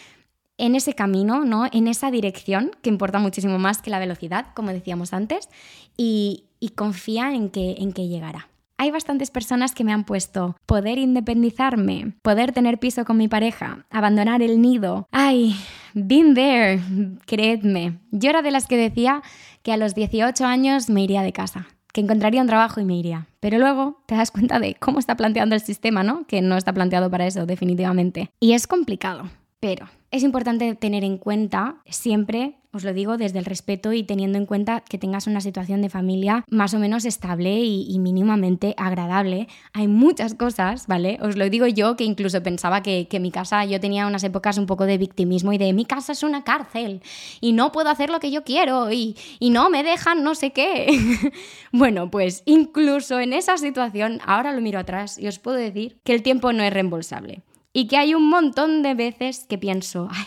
[0.57, 1.67] en ese camino, ¿no?
[1.71, 5.47] En esa dirección, que importa muchísimo más que la velocidad, como decíamos antes,
[5.95, 8.49] y, confía en que, en que llegará.
[8.79, 13.85] Hay bastantes personas que me han puesto poder independizarme, poder tener piso con mi pareja,
[13.91, 15.07] abandonar el nido.
[15.11, 15.55] Ay,
[15.93, 16.81] been there,
[17.27, 17.99] creedme.
[18.09, 19.21] Yo era de las que decía
[19.61, 22.95] que a los 18 años me iría de casa que encontraría un trabajo y me
[22.95, 23.25] iría.
[23.39, 26.27] Pero luego te das cuenta de cómo está planteando el sistema, ¿no?
[26.27, 28.29] Que no está planteado para eso, definitivamente.
[28.39, 33.45] Y es complicado, pero es importante tener en cuenta siempre, os lo digo desde el
[33.45, 37.59] respeto y teniendo en cuenta que tengas una situación de familia más o menos estable
[37.59, 39.47] y, mínimamente agradable.
[39.73, 41.17] Hay muchas cosas, ¿vale?
[41.21, 44.65] Os lo digo yo que incluso pensaba que, mi casa, yo tenía unas épocas un
[44.65, 47.01] poco de victimismo y de mi casa es una cárcel
[47.41, 50.87] y no puedo hacer lo que yo quiero y no me dejan no sé qué.
[51.71, 56.13] bueno, pues incluso en esa situación, ahora lo miro atrás y os puedo decir que
[56.13, 57.41] el tiempo no es reembolsable.
[57.77, 60.25] Y que hay un montón de veces que pienso, ay,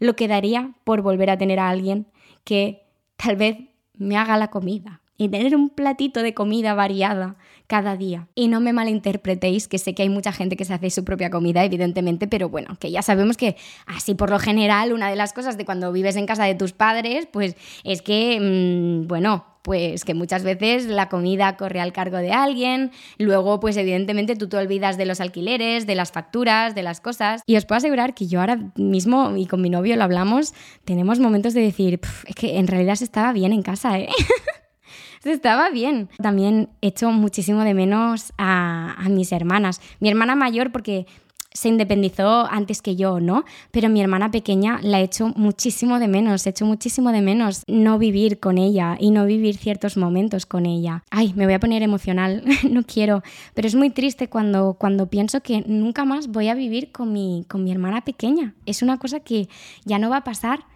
[0.00, 2.08] lo que daría por volver a tener a alguien
[2.42, 3.56] que tal vez
[3.94, 7.36] me haga la comida y tener un platito de comida variada
[7.68, 8.26] cada día.
[8.34, 11.30] Y no me malinterpretéis, que sé que hay mucha gente que se hace su propia
[11.30, 13.54] comida, evidentemente, pero bueno, que ya sabemos que
[13.86, 16.72] así por lo general una de las cosas de cuando vives en casa de tus
[16.72, 22.16] padres, pues es que, mm, bueno, pues que muchas veces la comida corre al cargo
[22.16, 26.82] de alguien, luego pues evidentemente tú te olvidas de los alquileres, de las facturas, de
[26.82, 27.42] las cosas.
[27.44, 30.54] Y os puedo asegurar que yo ahora mismo y con mi novio lo hablamos,
[30.86, 34.08] tenemos momentos de decir, es que en realidad se estaba bien en casa, ¿eh?
[35.22, 36.08] se estaba bien.
[36.16, 39.82] También echo muchísimo de menos a, a mis hermanas.
[40.00, 41.04] Mi hermana mayor porque
[41.52, 43.44] se independizó antes que yo, ¿no?
[43.70, 47.62] Pero mi hermana pequeña la he hecho muchísimo de menos, he hecho muchísimo de menos
[47.66, 51.04] no vivir con ella y no vivir ciertos momentos con ella.
[51.10, 53.22] Ay, me voy a poner emocional, no quiero,
[53.54, 57.44] pero es muy triste cuando, cuando pienso que nunca más voy a vivir con mi,
[57.48, 58.54] con mi hermana pequeña.
[58.66, 59.48] Es una cosa que
[59.84, 60.66] ya no va a pasar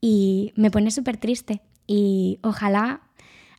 [0.00, 3.00] y me pone súper triste y ojalá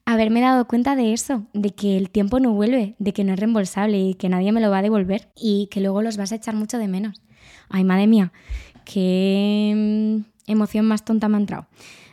[0.05, 3.39] haberme dado cuenta de eso, de que el tiempo no vuelve, de que no es
[3.39, 6.35] reembolsable y que nadie me lo va a devolver y que luego los vas a
[6.35, 7.21] echar mucho de menos.
[7.69, 8.31] Ay, madre mía,
[8.85, 11.67] qué mm, emoción más tonta me ha entrado.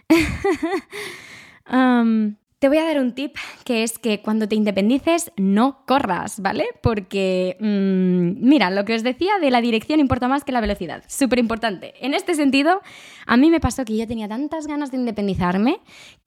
[2.59, 6.67] Te voy a dar un tip que es que cuando te independices no corras, ¿vale?
[6.83, 11.05] Porque, mm, mira, lo que os decía de la dirección importa más que la velocidad.
[11.07, 11.95] Súper importante.
[12.05, 12.81] En este sentido,
[13.27, 15.79] a mí me pasó que yo tenía tantas ganas de independizarme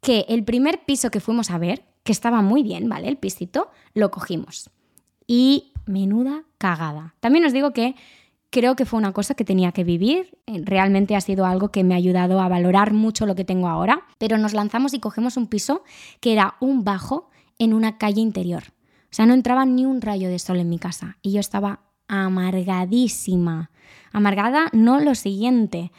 [0.02, 3.10] que el primer piso que fuimos a ver, que estaba muy bien, ¿vale?
[3.10, 4.70] El pisito, lo cogimos.
[5.28, 7.14] Y menuda cagada.
[7.20, 7.96] También os digo que
[8.52, 11.84] creo que fue una cosa que tenía que vivir, eh, realmente ha sido algo que
[11.84, 15.38] me ha ayudado a valorar mucho lo que tengo ahora, pero nos lanzamos y cogemos
[15.38, 15.84] un piso
[16.20, 18.64] que era un bajo en una calle interior.
[19.06, 21.82] O sea, no entraba ni un rayo de sol en mi casa y yo estaba
[22.08, 23.72] amargadísima.
[24.12, 25.92] Amargada, no lo siguiente.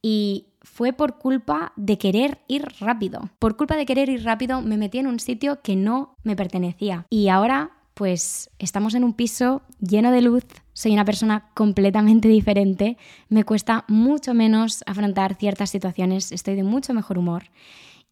[0.00, 3.30] Y fue por culpa de querer ir rápido.
[3.38, 7.06] Por culpa de querer ir rápido me metí en un sitio que no me pertenecía.
[7.10, 12.96] Y ahora pues estamos en un piso lleno de luz, soy una persona completamente diferente,
[13.28, 17.44] me cuesta mucho menos afrontar ciertas situaciones, estoy de mucho mejor humor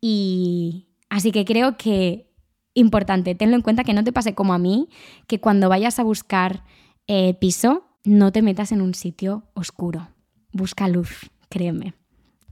[0.00, 2.30] y así que creo que
[2.74, 4.88] importante, tenlo en cuenta que no te pase como a mí,
[5.26, 6.64] que cuando vayas a buscar
[7.06, 10.08] eh, piso no te metas en un sitio oscuro,
[10.52, 11.94] busca luz, créeme,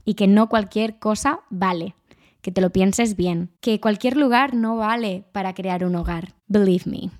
[0.05, 1.95] y que no cualquier cosa vale
[2.41, 6.35] que te lo pienses bien, que cualquier lugar no vale para crear un hogar.
[6.47, 7.18] Believe me.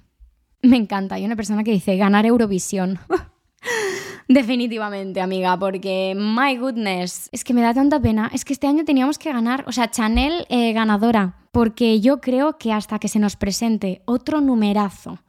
[0.62, 1.16] Me encanta.
[1.16, 3.00] Hay una persona que dice ganar Eurovisión.
[4.28, 8.30] Definitivamente, amiga, porque my goodness, es que me da tanta pena.
[8.34, 12.58] Es que este año teníamos que ganar, o sea, Chanel eh, ganadora, porque yo creo
[12.60, 15.20] que hasta que se nos presente otro numerazo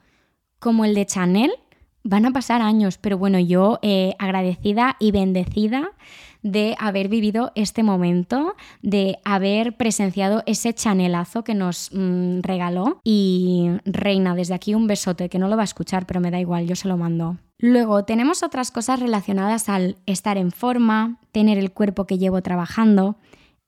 [0.58, 1.52] como el de Chanel,
[2.02, 5.92] van a pasar años, pero bueno, yo eh, agradecida y bendecida
[6.42, 13.01] de haber vivido este momento, de haber presenciado ese chanelazo que nos mm, regaló.
[13.05, 16.41] Y Reina, desde aquí un besote, que no lo va a escuchar, pero me da
[16.41, 17.36] igual, yo se lo mando.
[17.59, 23.16] Luego tenemos otras cosas relacionadas al estar en forma, tener el cuerpo que llevo trabajando.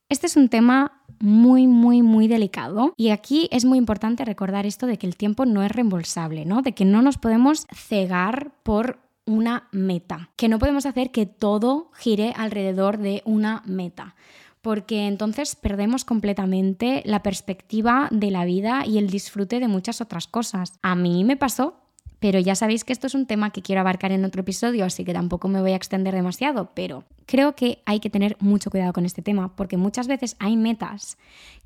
[0.09, 2.95] Este es un tema muy, muy, muy delicado.
[2.97, 6.63] Y aquí es muy importante recordar esto de que el tiempo no es reembolsable, ¿no?
[6.63, 11.91] De que no nos podemos cegar por una meta, que no podemos hacer que todo
[11.95, 14.15] gire alrededor de una meta
[14.63, 20.29] porque entonces perdemos completamente la perspectiva de la vida y el disfrute de muchas otras
[20.29, 20.79] cosas.
[20.83, 21.83] A mí me pasó,
[22.21, 25.05] pero ya sabéis que esto es un tema que quiero abarcar en otro episodio, así
[25.05, 28.93] que tampoco me voy a extender demasiado, pero creo que hay que tener mucho cuidado
[28.93, 31.19] con este tema, porque muchas veces hay metas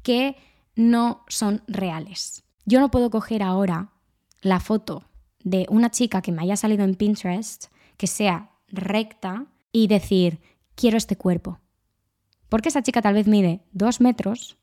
[0.02, 0.36] que
[0.74, 2.44] no son reales.
[2.64, 3.90] Yo no puedo coger ahora
[4.40, 5.04] la foto
[5.46, 7.66] de una chica que me haya salido en Pinterest,
[7.96, 10.40] que sea recta, y decir,
[10.74, 11.60] quiero este cuerpo.
[12.48, 14.56] Porque esa chica tal vez mide dos metros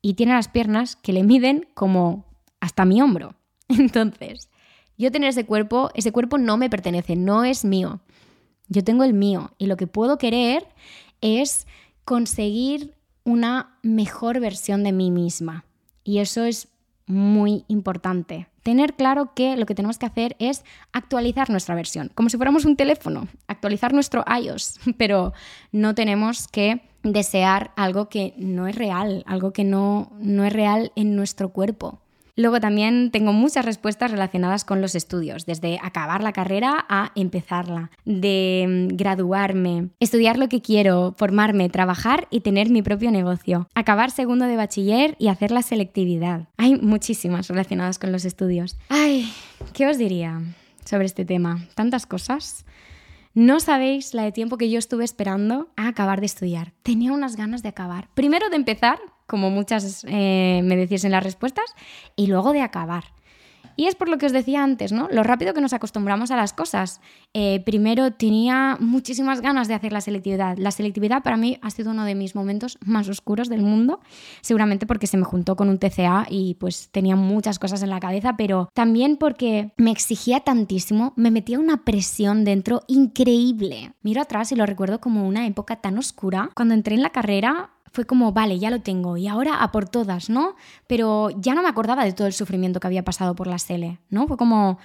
[0.00, 2.26] y tiene las piernas que le miden como
[2.60, 3.34] hasta mi hombro.
[3.68, 4.50] Entonces,
[4.96, 8.00] yo tener ese cuerpo, ese cuerpo no me pertenece, no es mío.
[8.68, 10.64] Yo tengo el mío y lo que puedo querer
[11.20, 11.66] es
[12.04, 15.64] conseguir una mejor versión de mí misma.
[16.04, 16.68] Y eso es
[17.10, 18.46] muy importante.
[18.62, 22.64] Tener claro que lo que tenemos que hacer es actualizar nuestra versión, como si fuéramos
[22.64, 25.32] un teléfono, actualizar nuestro iOS, pero
[25.72, 30.92] no tenemos que desear algo que no es real, algo que no, no es real
[30.96, 32.00] en nuestro cuerpo.
[32.40, 37.90] Luego también tengo muchas respuestas relacionadas con los estudios, desde acabar la carrera a empezarla,
[38.06, 44.10] de mm, graduarme, estudiar lo que quiero, formarme, trabajar y tener mi propio negocio, acabar
[44.10, 46.48] segundo de bachiller y hacer la selectividad.
[46.56, 48.78] Hay muchísimas relacionadas con los estudios.
[48.88, 49.30] Ay,
[49.74, 50.40] ¿qué os diría
[50.86, 51.66] sobre este tema?
[51.74, 52.64] Tantas cosas.
[53.32, 56.72] No sabéis la de tiempo que yo estuve esperando a acabar de estudiar.
[56.82, 58.08] Tenía unas ganas de acabar.
[58.14, 61.66] Primero de empezar, como muchas eh, me decís en las respuestas,
[62.16, 63.04] y luego de acabar.
[63.76, 65.08] Y es por lo que os decía antes, ¿no?
[65.10, 67.00] Lo rápido que nos acostumbramos a las cosas.
[67.34, 70.56] Eh, primero tenía muchísimas ganas de hacer la selectividad.
[70.58, 74.00] La selectividad para mí ha sido uno de mis momentos más oscuros del mundo,
[74.40, 78.00] seguramente porque se me juntó con un TCA y pues tenía muchas cosas en la
[78.00, 83.92] cabeza, pero también porque me exigía tantísimo, me metía una presión dentro increíble.
[84.02, 86.50] Miro atrás y lo recuerdo como una época tan oscura.
[86.54, 89.88] Cuando entré en la carrera fue como, vale, ya lo tengo y ahora a por
[89.88, 90.56] todas, ¿no?
[90.86, 93.98] Pero ya no me acordaba de todo el sufrimiento que había pasado por la Sele,
[94.10, 94.26] ¿no?
[94.26, 94.78] Fue como,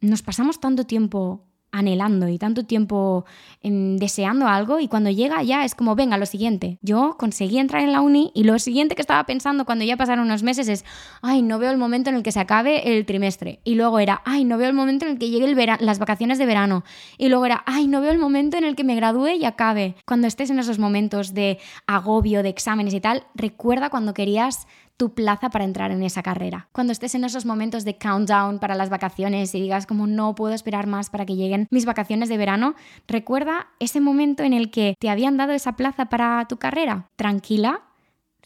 [0.00, 3.24] nos pasamos tanto tiempo anhelando y tanto tiempo
[3.62, 6.78] em, deseando algo y cuando llega ya es como, venga, lo siguiente.
[6.82, 10.24] Yo conseguí entrar en la uni y lo siguiente que estaba pensando cuando ya pasaron
[10.24, 10.84] unos meses es,
[11.22, 13.60] ay, no veo el momento en el que se acabe el trimestre.
[13.64, 16.46] Y luego era, ay, no veo el momento en el que lleguen las vacaciones de
[16.46, 16.84] verano.
[17.18, 19.94] Y luego era, ay, no veo el momento en el que me gradúe y acabe.
[20.06, 24.66] Cuando estés en esos momentos de agobio, de exámenes y tal, recuerda cuando querías
[25.00, 26.68] tu plaza para entrar en esa carrera.
[26.72, 30.52] Cuando estés en esos momentos de countdown para las vacaciones y digas como no puedo
[30.52, 32.74] esperar más para que lleguen mis vacaciones de verano,
[33.08, 37.08] recuerda ese momento en el que te habían dado esa plaza para tu carrera.
[37.16, 37.80] Tranquila,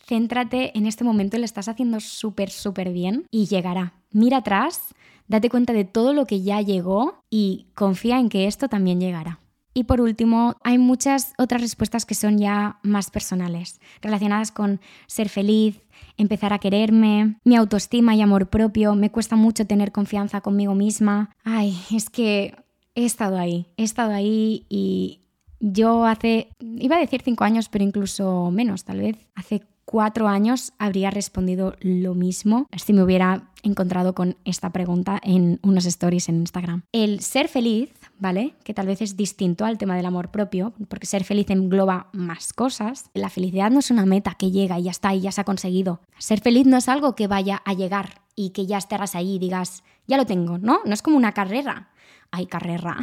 [0.07, 3.95] céntrate en este momento lo estás haciendo súper, súper bien y llegará.
[4.13, 4.95] Mira atrás,
[5.27, 9.41] date cuenta de todo lo que ya llegó y confía en que esto también llegará.
[9.77, 15.29] Y por último, hay muchas otras respuestas que son ya más personales, relacionadas con ser
[15.29, 15.81] feliz,
[16.17, 21.31] empezar a quererme, mi autoestima y amor propio, me cuesta mucho tener confianza conmigo misma.
[21.45, 22.55] Ay, es que
[22.95, 25.21] he estado ahí, he estado ahí y
[25.61, 30.72] yo hace, iba a decir cinco años, pero incluso menos, tal vez, hace cuatro años
[30.78, 36.37] habría respondido lo mismo si me hubiera encontrado con esta pregunta en unas stories en
[36.37, 36.82] Instagram.
[36.93, 38.55] El ser feliz, ¿vale?
[38.62, 42.53] Que tal vez es distinto al tema del amor propio, porque ser feliz engloba más
[42.53, 43.11] cosas.
[43.14, 45.45] La felicidad no es una meta que llega y ya está y ya se ha
[45.45, 46.01] conseguido.
[46.18, 49.39] Ser feliz no es algo que vaya a llegar y que ya estarás ahí y
[49.39, 50.80] digas, ya lo tengo, ¿no?
[50.85, 51.89] No es como una carrera.
[52.30, 52.99] Hay carrera.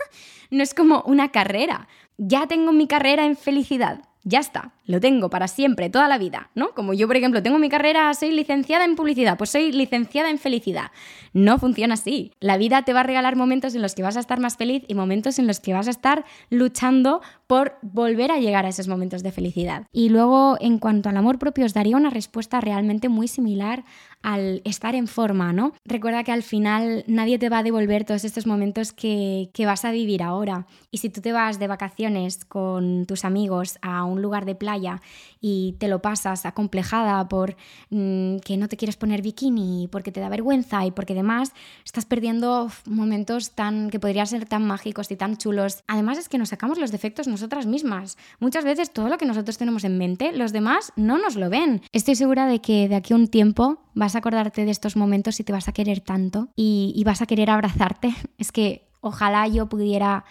[0.50, 1.88] no es como una carrera.
[2.18, 6.50] Ya tengo mi carrera en felicidad ya está, lo tengo para siempre, toda la vida,
[6.54, 6.70] ¿no?
[6.74, 10.38] Como yo, por ejemplo, tengo mi carrera, soy licenciada en publicidad, pues soy licenciada en
[10.38, 10.92] felicidad.
[11.32, 12.32] No funciona así.
[12.40, 14.84] La vida te va a regalar momentos en los que vas a estar más feliz
[14.86, 17.20] y momentos en los que vas a estar luchando
[17.52, 19.86] por volver a llegar a esos momentos de felicidad.
[19.92, 23.84] Y luego, en cuanto al amor propio, os daría una respuesta realmente muy similar
[24.22, 25.74] al estar en forma, ¿no?
[25.84, 29.84] Recuerda que al final nadie te va a devolver todos estos momentos que, que vas
[29.84, 30.66] a vivir ahora.
[30.90, 35.02] Y si tú te vas de vacaciones con tus amigos a un lugar de playa
[35.40, 37.56] y te lo pasas acomplejada por
[37.90, 41.52] mm, que no te quieres poner bikini, porque te da vergüenza y porque además
[41.84, 45.82] estás perdiendo momentos tan que podrían ser tan mágicos y tan chulos.
[45.88, 48.16] Además es que nos sacamos los defectos nosotras mismas.
[48.38, 51.82] Muchas veces todo lo que nosotros tenemos en mente, los demás no nos lo ven.
[51.92, 55.40] Estoy segura de que de aquí a un tiempo vas a acordarte de estos momentos
[55.40, 58.14] y te vas a querer tanto y, y vas a querer abrazarte.
[58.38, 60.24] Es que ojalá yo pudiera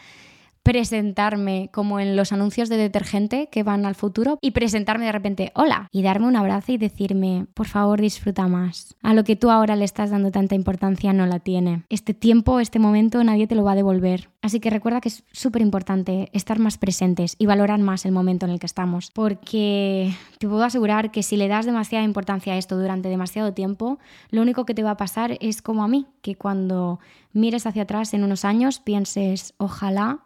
[0.63, 5.51] presentarme como en los anuncios de detergente que van al futuro y presentarme de repente,
[5.55, 8.95] hola, y darme un abrazo y decirme, por favor, disfruta más.
[9.01, 11.83] A lo que tú ahora le estás dando tanta importancia no la tiene.
[11.89, 14.29] Este tiempo, este momento, nadie te lo va a devolver.
[14.41, 18.45] Así que recuerda que es súper importante estar más presentes y valorar más el momento
[18.45, 22.57] en el que estamos, porque te puedo asegurar que si le das demasiada importancia a
[22.57, 23.99] esto durante demasiado tiempo,
[24.31, 26.99] lo único que te va a pasar es como a mí, que cuando
[27.33, 30.21] mires hacia atrás en unos años pienses, ojalá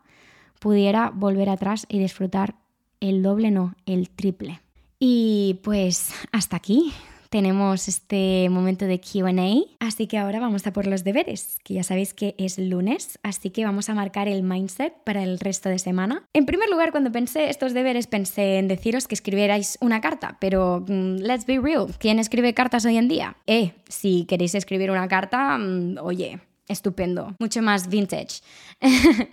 [0.65, 2.55] pudiera volver atrás y disfrutar
[2.99, 4.61] el doble, no, el triple.
[4.97, 6.91] Y pues hasta aquí
[7.29, 9.31] tenemos este momento de QA,
[9.79, 13.51] así que ahora vamos a por los deberes, que ya sabéis que es lunes, así
[13.51, 16.23] que vamos a marcar el mindset para el resto de semana.
[16.33, 20.83] En primer lugar, cuando pensé estos deberes, pensé en deciros que escribierais una carta, pero
[20.87, 23.37] mm, let's be real, ¿quién escribe cartas hoy en día?
[23.45, 28.41] Eh, si queréis escribir una carta, mm, oye, estupendo, mucho más vintage.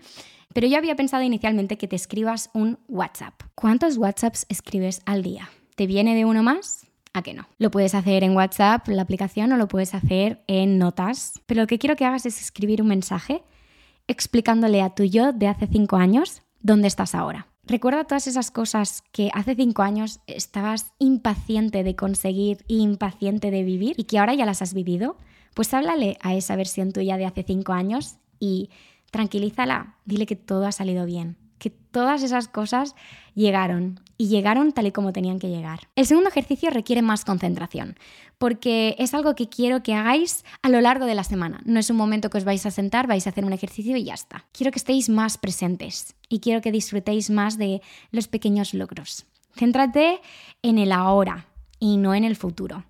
[0.53, 3.35] Pero yo había pensado inicialmente que te escribas un WhatsApp.
[3.55, 5.51] ¿Cuántos WhatsApps escribes al día?
[5.77, 6.87] ¿Te viene de uno más?
[7.15, 7.47] ¿A qué no?
[7.59, 11.41] Lo puedes hacer en WhatsApp, la aplicación, o lo puedes hacer en notas.
[11.47, 13.43] Pero lo que quiero que hagas es escribir un mensaje
[14.07, 17.49] explicándole a tu yo de hace cinco años dónde estás ahora.
[17.65, 23.63] Recuerda todas esas cosas que hace cinco años estabas impaciente de conseguir e impaciente de
[23.63, 25.17] vivir y que ahora ya las has vivido.
[25.55, 28.71] Pues háblale a esa versión tuya de hace cinco años y
[29.13, 32.97] tranquilízala, dile que todo ha salido bien, que todas esas cosas
[33.35, 35.89] llegaron y llegaron tal y como tenían que llegar.
[35.95, 37.97] El segundo ejercicio requiere más concentración,
[38.39, 41.61] porque es algo que quiero que hagáis a lo largo de la semana.
[41.65, 44.05] No es un momento que os vais a sentar, vais a hacer un ejercicio y
[44.05, 44.47] ya está.
[44.51, 49.27] Quiero que estéis más presentes y quiero que disfrutéis más de los pequeños logros.
[49.55, 50.21] Céntrate
[50.63, 51.47] en el ahora
[51.79, 52.85] y no en el futuro.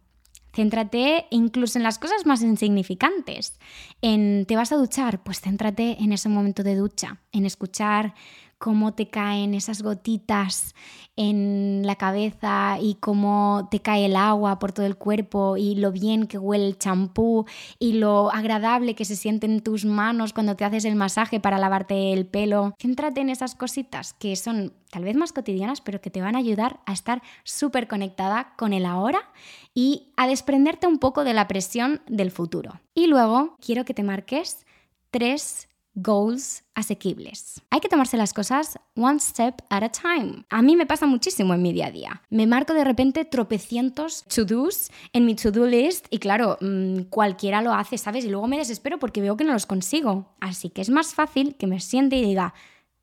[0.53, 3.59] Céntrate incluso en las cosas más insignificantes.
[4.03, 8.15] En te vas a duchar, pues céntrate en ese momento de ducha, en escuchar
[8.63, 10.77] cómo te caen esas gotitas
[11.17, 15.91] en la cabeza y cómo te cae el agua por todo el cuerpo y lo
[15.91, 17.45] bien que huele el champú
[17.81, 21.59] y lo agradable que se siente en tus manos cuando te haces el masaje para
[21.59, 22.77] lavarte el pelo.
[22.81, 26.39] Céntrate en esas cositas que son tal vez más cotidianas, pero que te van a
[26.39, 29.33] ayudar a estar súper conectada con el ahora
[29.75, 32.81] y a desprenderte un poco de la presión del futuro.
[32.95, 34.65] Y luego quiero que te marques
[35.11, 37.61] tres goals asequibles.
[37.71, 40.45] Hay que tomarse las cosas one step at a time.
[40.49, 42.23] A mí me pasa muchísimo en mi día a día.
[42.31, 47.75] Me marco de repente tropecientos to-dos en mi to-do list y claro, mm, cualquiera lo
[47.75, 48.25] hace, ¿sabes?
[48.25, 50.35] Y luego me desespero porque veo que no los consigo.
[50.41, 52.55] Así que es más fácil que me siente y diga,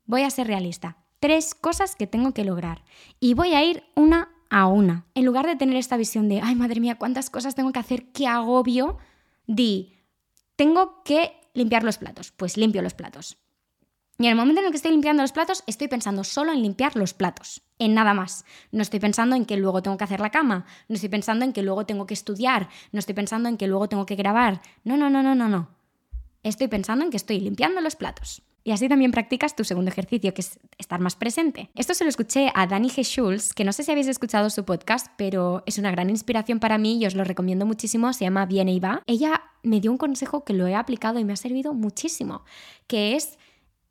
[0.06, 0.96] voy a ser realista.
[1.20, 2.82] Tres cosas que tengo que lograr.
[3.20, 5.06] Y voy a ir una a una.
[5.14, 8.10] En lugar de tener esta visión de, ay madre mía, cuántas cosas tengo que hacer,
[8.12, 8.98] qué agobio,
[9.46, 9.94] di,
[10.56, 12.32] tengo que limpiar los platos.
[12.32, 13.38] Pues limpio los platos.
[14.20, 16.60] Y en el momento en el que estoy limpiando los platos, estoy pensando solo en
[16.60, 18.44] limpiar los platos, en nada más.
[18.70, 21.54] No estoy pensando en que luego tengo que hacer la cama, no estoy pensando en
[21.54, 24.60] que luego tengo que estudiar, no estoy pensando en que luego tengo que grabar.
[24.84, 25.70] No, no, no, no, no, no.
[26.42, 28.42] Estoy pensando en que estoy limpiando los platos.
[28.62, 31.70] Y así también practicas tu segundo ejercicio, que es estar más presente.
[31.74, 33.02] Esto se lo escuché a Dani G.
[33.04, 36.76] Schulz, que no sé si habéis escuchado su podcast, pero es una gran inspiración para
[36.76, 38.12] mí y os lo recomiendo muchísimo.
[38.12, 39.02] Se llama Viene y va.
[39.06, 42.44] Ella me dio un consejo que lo he aplicado y me ha servido muchísimo,
[42.86, 43.38] que es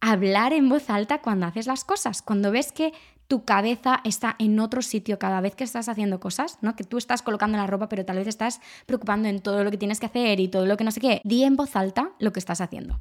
[0.01, 2.21] hablar en voz alta cuando haces las cosas.
[2.21, 2.93] Cuando ves que
[3.27, 6.75] tu cabeza está en otro sitio cada vez que estás haciendo cosas, ¿no?
[6.75, 9.77] Que tú estás colocando la ropa, pero tal vez estás preocupando en todo lo que
[9.77, 11.21] tienes que hacer y todo lo que no sé qué.
[11.23, 12.99] Di en voz alta lo que estás haciendo.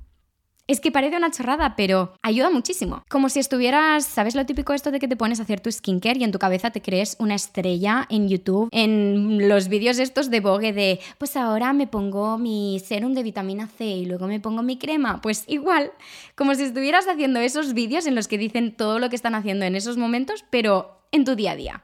[0.68, 3.02] Es que parece una chorrada, pero ayuda muchísimo.
[3.08, 6.18] Como si estuvieras, ¿sabes lo típico esto de que te pones a hacer tu skincare
[6.18, 8.68] y en tu cabeza te crees una estrella en YouTube?
[8.70, 13.66] En los vídeos estos de Vogue de, pues ahora me pongo mi serum de vitamina
[13.66, 15.22] C y luego me pongo mi crema.
[15.22, 15.90] Pues igual,
[16.34, 19.64] como si estuvieras haciendo esos vídeos en los que dicen todo lo que están haciendo
[19.64, 21.82] en esos momentos, pero en tu día a día.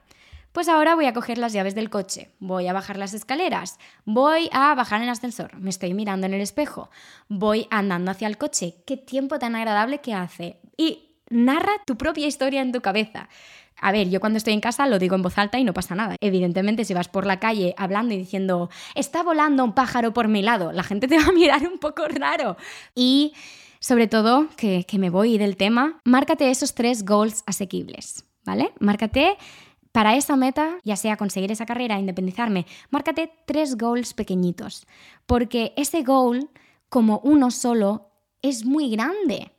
[0.55, 4.49] Pues ahora voy a coger las llaves del coche, voy a bajar las escaleras, voy
[4.53, 6.91] a bajar el ascensor, me estoy mirando en el espejo,
[7.29, 8.77] voy andando hacia el coche.
[8.87, 10.61] Qué tiempo tan agradable que hace.
[10.77, 13.29] Y narra tu propia historia en tu cabeza.
[13.81, 15.97] A ver, yo cuando estoy en casa lo digo en voz alta y no pasa
[15.97, 16.15] nada.
[16.21, 20.41] Evidentemente, si vas por la calle hablando y diciendo, está volando un pájaro por mi
[20.41, 22.57] lado, la gente te va a mirar un poco raro.
[22.95, 23.33] Y
[23.81, 28.73] sobre todo, que, que me voy del tema, márcate esos tres goals asequibles, ¿vale?
[28.79, 29.37] Márcate
[29.95, 34.89] para esa meta, ya sea conseguir esa carrera, independizarme, márcate tres goals pequeñitos,
[35.25, 36.51] porque ese goal,
[36.89, 38.11] como uno solo,
[38.43, 39.53] es muy grande.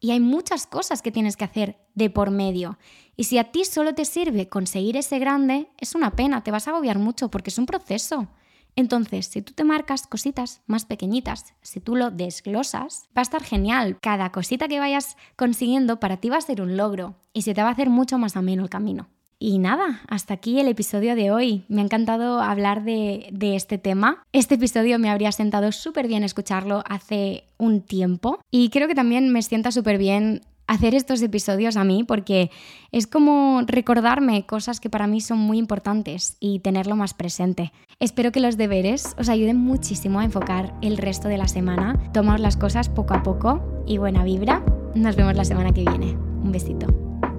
[0.00, 2.78] Y hay muchas cosas que tienes que hacer de por medio.
[3.14, 6.66] Y si a ti solo te sirve conseguir ese grande, es una pena, te vas
[6.66, 8.26] a agobiar mucho porque es un proceso.
[8.74, 13.44] Entonces, si tú te marcas cositas más pequeñitas, si tú lo desglosas, va a estar
[13.44, 13.98] genial.
[14.00, 17.62] Cada cosita que vayas consiguiendo para ti va a ser un logro y se te
[17.62, 19.10] va a hacer mucho más ameno el camino.
[19.40, 21.64] Y nada, hasta aquí el episodio de hoy.
[21.68, 24.24] Me ha encantado hablar de, este tema.
[24.32, 29.32] Este episodio me habría sentado súper bien escucharlo hace un tiempo y creo que también
[29.32, 32.50] me sienta súper bien hacer estos episodios a mí porque
[32.92, 37.72] es como recordarme cosas que para mí son muy importantes y tenerlo más presente.
[38.00, 42.40] Espero que los deberes os ayuden muchísimo a enfocar el resto de la semana, tomar
[42.40, 44.64] las cosas poco a poco y buena vibra.
[44.94, 46.16] Nos vemos la semana que viene.
[46.42, 46.86] Un besito.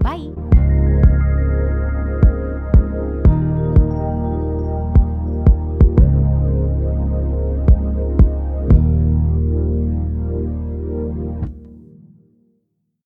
[0.01, 0.38] Bye.